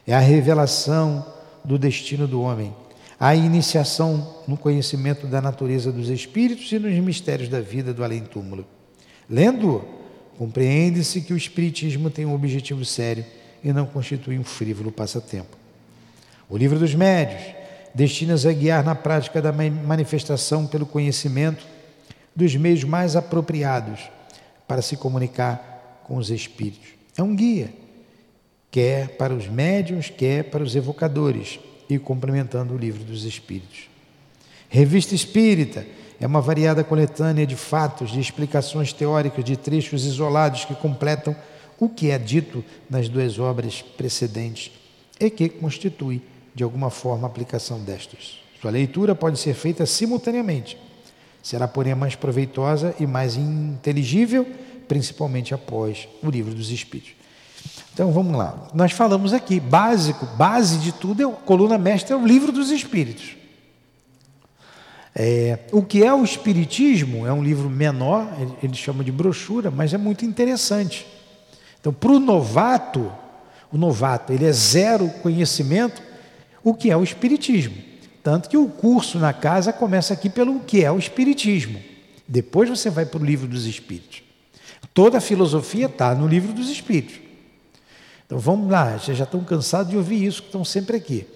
[0.06, 1.26] É a revelação
[1.64, 2.76] do destino do homem,
[3.20, 8.66] a iniciação no conhecimento da natureza dos espíritos e nos mistérios da vida do além-túmulo.
[9.30, 10.01] Lendo-o,
[10.42, 13.24] Compreende-se que o Espiritismo tem um objetivo sério
[13.64, 15.56] e não constitui um frívolo passatempo.
[16.50, 17.54] O livro dos médios
[17.94, 21.64] destina-se a guiar na prática da manifestação pelo conhecimento
[22.36, 24.00] dos meios mais apropriados
[24.68, 26.89] para se comunicar com os espíritos.
[27.16, 27.72] É um guia,
[28.72, 33.92] quer para os médios, quer para os evocadores, e complementando o livro dos espíritos.
[34.68, 35.86] Revista Espírita
[36.22, 41.36] é uma variada coletânea de fatos, de explicações teóricas, de trechos isolados que completam
[41.80, 44.72] o que é dito nas duas obras precedentes
[45.19, 46.22] e que constitui,
[46.53, 48.38] de alguma forma, a aplicação destas.
[48.61, 50.78] Sua leitura pode ser feita simultaneamente.
[51.41, 54.45] Será, porém, mais proveitosa e mais inteligível,
[54.88, 57.13] principalmente após o livro dos Espíritos.
[57.95, 58.69] Então vamos lá.
[58.76, 62.69] Nós falamos aqui, básico, base de tudo, é a coluna mestra é o livro dos
[62.69, 63.41] Espíritos.
[65.14, 69.70] É, o que é o Espiritismo é um livro menor, ele, ele chama de brochura,
[69.70, 71.05] mas é muito interessante.
[71.80, 73.12] Então, para o novato,
[73.72, 76.01] o novato, ele é zero conhecimento,
[76.64, 77.76] o que é o Espiritismo.
[78.24, 81.80] Tanto que o curso na casa começa aqui pelo que é o Espiritismo.
[82.28, 84.22] Depois você vai para o livro dos Espíritos.
[84.93, 87.16] Toda a filosofia está no livro dos Espíritos.
[88.26, 91.28] Então vamos lá, vocês já estão cansados de ouvir isso, que estão sempre aqui.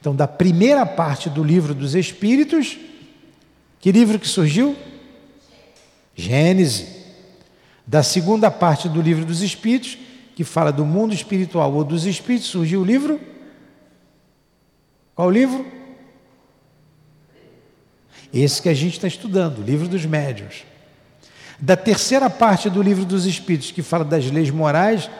[0.00, 2.76] Então, da primeira parte do livro dos Espíritos,
[3.82, 4.76] que livro que surgiu?
[6.14, 7.02] Gênesis.
[7.84, 9.98] Da segunda parte do livro dos Espíritos,
[10.36, 13.20] que fala do mundo espiritual ou dos espíritos, surgiu o livro?
[15.16, 15.66] Qual livro?
[18.32, 20.64] Esse que a gente está estudando, o livro dos médiuns.
[21.58, 25.10] Da terceira parte do livro dos Espíritos, que fala das leis morais,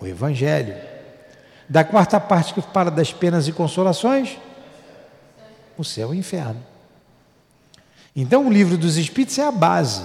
[0.00, 0.74] o Evangelho.
[1.68, 4.36] Da quarta parte, que fala das penas e consolações,
[5.78, 6.73] o céu e o inferno.
[8.16, 10.04] Então, o livro dos Espíritos é a base.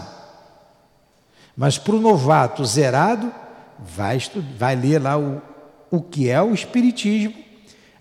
[1.55, 3.31] Mas para o novato zerado,
[3.77, 5.41] vai, estudar, vai ler lá o,
[5.91, 7.35] o que é o Espiritismo,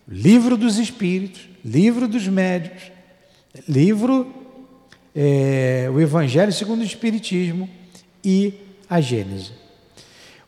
[0.07, 2.91] livro dos Espíritos, livro dos Médios,
[3.69, 4.33] livro,
[5.15, 7.69] é, o Evangelho segundo o Espiritismo
[8.25, 8.55] e
[8.89, 9.53] a Gênese.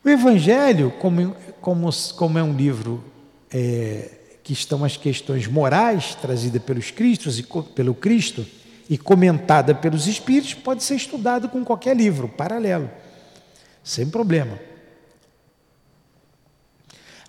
[0.04, 3.04] O Evangelho, como, como, como é um livro
[3.52, 4.10] é,
[4.42, 8.46] que estão as questões morais trazidas pelos Cristos e pelo Cristo
[8.90, 12.90] e comentada pelos Espíritos, pode ser estudado com qualquer livro paralelo
[13.84, 14.58] sem problema.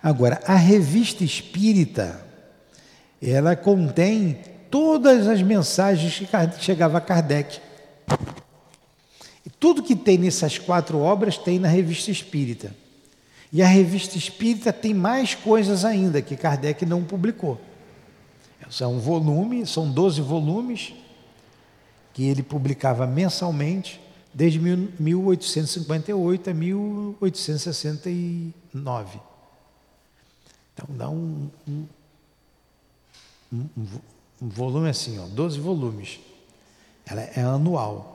[0.02, 2.20] Agora, a revista espírita,
[3.22, 7.60] ela contém todas as mensagens que chegava a Kardec.
[9.46, 12.74] E tudo que tem nessas quatro obras tem na revista espírita.
[13.52, 17.60] E a revista espírita tem mais coisas ainda que Kardec não publicou.
[18.70, 20.94] São volumes, são 12 volumes
[22.12, 24.02] que ele publicava mensalmente
[24.34, 29.20] desde 1858 a 1869.
[30.74, 31.84] Então dá um, um,
[33.52, 33.68] um,
[34.40, 36.18] um volume assim, ó, 12 volumes.
[37.06, 38.10] Ela é anual.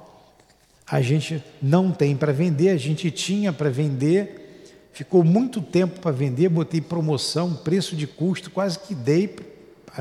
[0.85, 6.11] A gente não tem para vender, a gente tinha para vender, ficou muito tempo para
[6.11, 9.35] vender, botei promoção, preço de custo, quase que dei,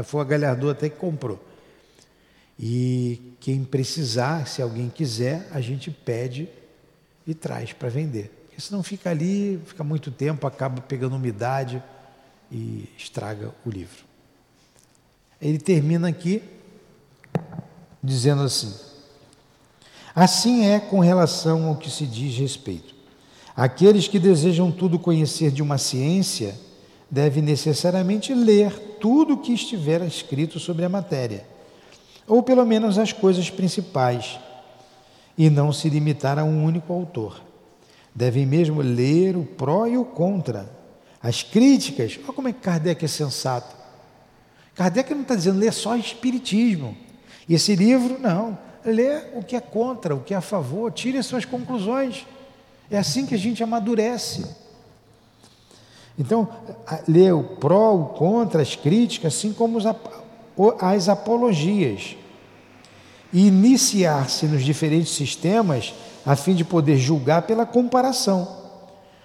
[0.05, 1.45] foi a Galhardo até que comprou.
[2.59, 6.49] E quem precisar, se alguém quiser, a gente pede
[7.27, 8.31] e traz para vender.
[8.47, 11.83] Porque senão fica ali, fica muito tempo, acaba pegando umidade
[12.51, 14.05] e estraga o livro.
[15.41, 16.43] Ele termina aqui
[18.03, 18.75] dizendo assim:
[20.15, 22.95] Assim é com relação ao que se diz respeito.
[23.55, 26.59] Aqueles que desejam tudo conhecer de uma ciência
[27.11, 31.56] devem necessariamente ler tudo o que estiver escrito sobre a matéria
[32.27, 34.39] ou pelo menos as coisas principais,
[35.39, 37.43] e não se limitar a um único autor.
[38.15, 40.71] Devem mesmo ler o pró e o contra,
[41.23, 42.19] as críticas.
[42.25, 43.77] Olha como é que Kardec é sensato.
[44.75, 46.97] Kardec não está dizendo ler só Espiritismo.
[47.49, 48.59] E esse livro, não.
[48.85, 52.27] Lê o que é contra, o que é a favor, tire as suas conclusões.
[52.91, 54.47] É assim que a gente amadurece.
[56.19, 56.49] Então,
[57.07, 59.85] lê o pró, o contra, as críticas, assim como os,
[60.81, 62.17] as apologias
[63.33, 68.65] e iniciar-se nos diferentes sistemas a fim de poder julgar pela comparação.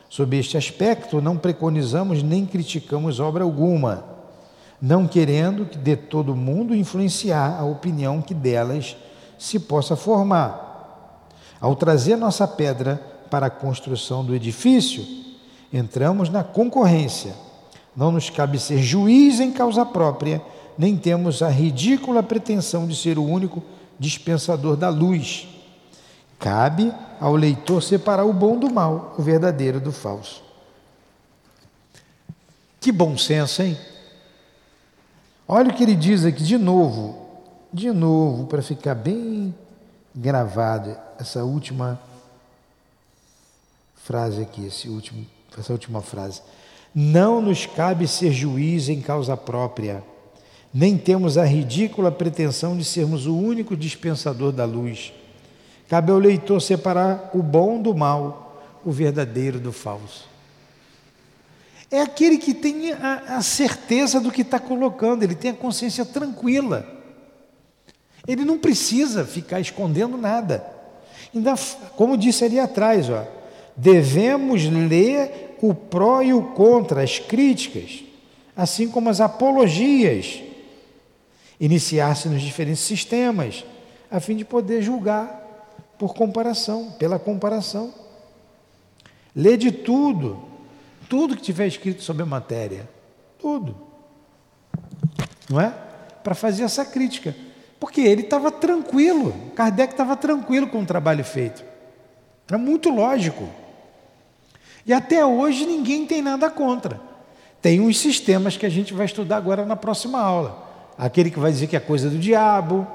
[0.09, 4.03] Sob este aspecto, não preconizamos nem criticamos obra alguma,
[4.81, 8.97] não querendo que de todo mundo influenciar a opinião que delas
[9.39, 11.27] se possa formar.
[11.61, 15.05] Ao trazer nossa pedra para a construção do edifício,
[15.71, 17.33] entramos na concorrência.
[17.95, 20.41] Não nos cabe ser juiz em causa própria,
[20.77, 23.63] nem temos a ridícula pretensão de ser o único
[23.99, 25.47] dispensador da luz.
[26.39, 30.43] Cabe ao leitor separar o bom do mal, o verdadeiro do falso.
[32.79, 33.77] Que bom senso, hein?
[35.47, 37.27] Olha o que ele diz aqui de novo,
[37.71, 39.53] de novo, para ficar bem
[40.15, 41.99] gravado essa última
[43.95, 45.25] frase aqui, esse último,
[45.57, 46.41] essa última frase.
[46.93, 50.03] Não nos cabe ser juiz em causa própria
[50.73, 55.13] nem temos a ridícula pretensão de sermos o único dispensador da luz.
[55.89, 60.29] Cabe ao leitor separar o bom do mal, o verdadeiro do falso.
[61.91, 66.05] É aquele que tem a, a certeza do que está colocando, ele tem a consciência
[66.05, 66.87] tranquila.
[68.25, 70.65] Ele não precisa ficar escondendo nada.
[71.35, 71.53] Ainda,
[71.97, 73.25] como disse ali atrás, ó,
[73.75, 78.03] devemos ler o pró e o contra, as críticas,
[78.55, 80.41] assim como as apologias,
[81.61, 83.63] iniciar-se nos diferentes sistemas,
[84.09, 85.39] a fim de poder julgar
[85.99, 87.93] por comparação, pela comparação.
[89.35, 90.43] Lê de tudo,
[91.07, 92.89] tudo que tiver escrito sobre a matéria,
[93.39, 93.77] tudo.
[95.47, 95.69] Não é?
[96.23, 97.35] Para fazer essa crítica.
[97.79, 101.63] Porque ele estava tranquilo, Kardec estava tranquilo com o trabalho feito.
[102.47, 103.47] Era muito lógico.
[104.83, 106.99] E até hoje ninguém tem nada contra.
[107.61, 110.70] Tem uns sistemas que a gente vai estudar agora na próxima aula.
[110.97, 112.87] Aquele que vai dizer que é coisa do diabo,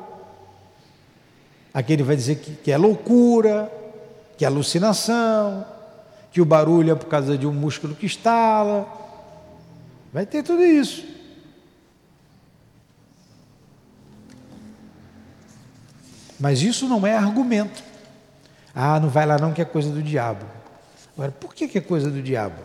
[1.73, 3.71] aquele vai dizer que, que é loucura,
[4.37, 5.67] que é alucinação,
[6.31, 8.87] que o barulho é por causa de um músculo que estala.
[10.13, 11.05] Vai ter tudo isso.
[16.39, 17.83] Mas isso não é argumento.
[18.75, 20.45] Ah, não vai lá não que é coisa do diabo.
[21.15, 22.63] Agora, por que, que é coisa do diabo?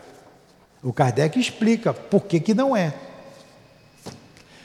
[0.82, 2.92] O Kardec explica por que, que não é.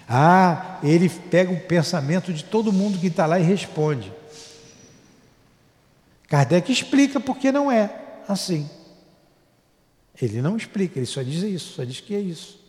[0.08, 4.14] Ah, ele pega o pensamento de todo mundo que está lá e responde.
[6.28, 8.70] Kardec explica por que não é assim.
[10.22, 12.60] Ele não explica, ele só diz isso, só diz que é isso.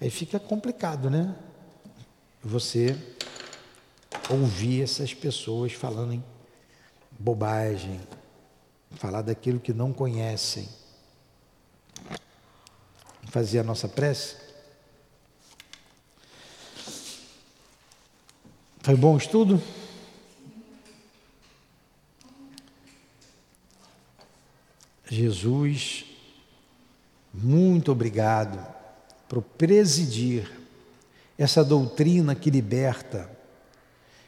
[0.00, 1.34] Aí fica complicado, né?
[2.42, 2.96] Você
[4.30, 6.24] ouvir essas pessoas falando em
[7.18, 8.00] bobagem,
[8.92, 10.68] falar daquilo que não conhecem.
[13.30, 14.47] Fazer a nossa prece.
[18.88, 19.62] Foi bom estudo?
[25.10, 26.06] Jesus,
[27.34, 28.66] muito obrigado
[29.28, 30.50] por presidir
[31.36, 33.30] essa doutrina que liberta,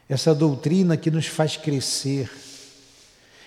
[0.07, 2.29] essa doutrina que nos faz crescer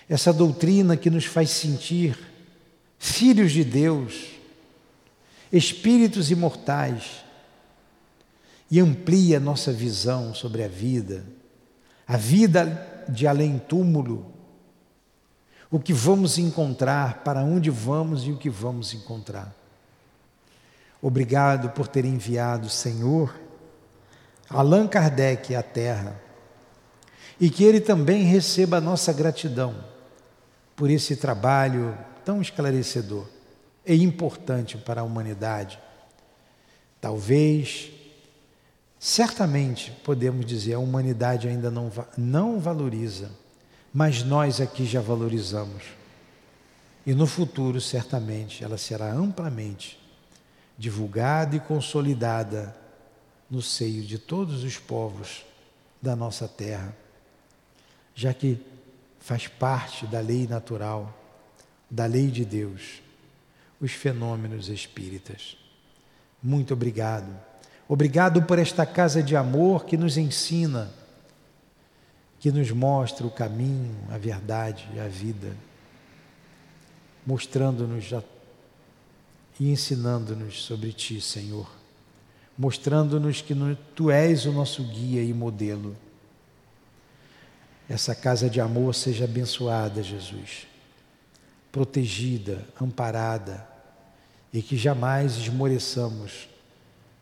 [0.09, 2.19] essa doutrina que nos faz sentir
[2.99, 4.31] filhos de Deus,
[5.49, 7.23] espíritos imortais,
[8.75, 11.23] e amplia nossa visão sobre a vida,
[12.05, 14.33] a vida de além-túmulo,
[15.71, 19.55] o que vamos encontrar, para onde vamos e o que vamos encontrar.
[21.01, 23.33] Obrigado por ter enviado, Senhor,
[24.49, 26.21] Allan Kardec à Terra
[27.39, 29.73] e que ele também receba a nossa gratidão
[30.75, 33.25] por esse trabalho tão esclarecedor
[33.85, 35.79] e importante para a humanidade.
[36.99, 37.94] Talvez,
[39.05, 43.29] certamente, podemos dizer, a humanidade ainda não, não valoriza,
[43.93, 45.83] mas nós aqui já valorizamos.
[47.05, 49.99] E no futuro, certamente, ela será amplamente
[50.75, 52.75] divulgada e consolidada
[53.47, 55.45] no seio de todos os povos
[56.01, 56.97] da nossa terra,
[58.15, 58.59] já que
[59.19, 61.15] faz parte da lei natural,
[61.87, 63.03] da lei de Deus,
[63.79, 65.55] os fenômenos espíritas.
[66.41, 67.54] Muito obrigado.
[67.87, 70.91] Obrigado por esta casa de amor que nos ensina,
[72.39, 75.55] que nos mostra o caminho, a verdade a vida,
[77.25, 78.11] mostrando-nos
[79.59, 81.69] e ensinando-nos sobre Ti, Senhor,
[82.57, 83.55] mostrando-nos que
[83.95, 85.95] Tu és o nosso guia e modelo.
[87.87, 90.65] Essa casa de amor seja abençoada, Jesus,
[91.71, 93.67] protegida, amparada
[94.51, 96.54] e que jamais esmoreçamos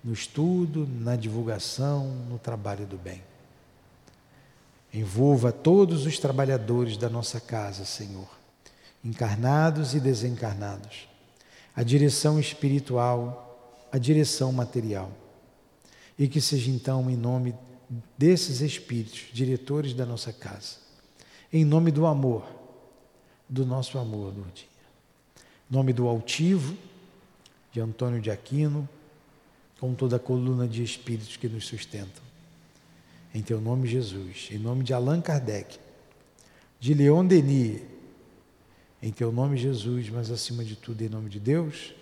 [0.04, 3.24] no estudo, na divulgação, no trabalho do bem.
[4.94, 8.30] Envolva todos os trabalhadores da nossa casa, Senhor,
[9.04, 11.08] encarnados e desencarnados,
[11.76, 15.12] a direção espiritual, a direção material,
[16.20, 17.74] e que seja então em nome de
[18.18, 20.78] desses espíritos, diretores da nossa casa,
[21.52, 22.46] em nome do amor,
[23.48, 24.74] do nosso amor, Lourdinha.
[25.70, 26.78] Nome do altivo,
[27.72, 28.88] de Antônio de Aquino,
[29.84, 32.24] com toda a coluna de espíritos que nos sustentam.
[33.36, 35.78] Em teu nome, Jesus, em nome de Allan Kardec,
[36.80, 37.82] de Leon Denis,
[39.02, 41.94] em teu nome, Jesus, mas acima de tudo, em nome de Deus,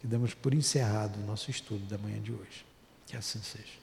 [0.00, 2.64] que damos por encerrado o nosso estudo da manhã de hoje.
[3.06, 3.81] Que assim seja.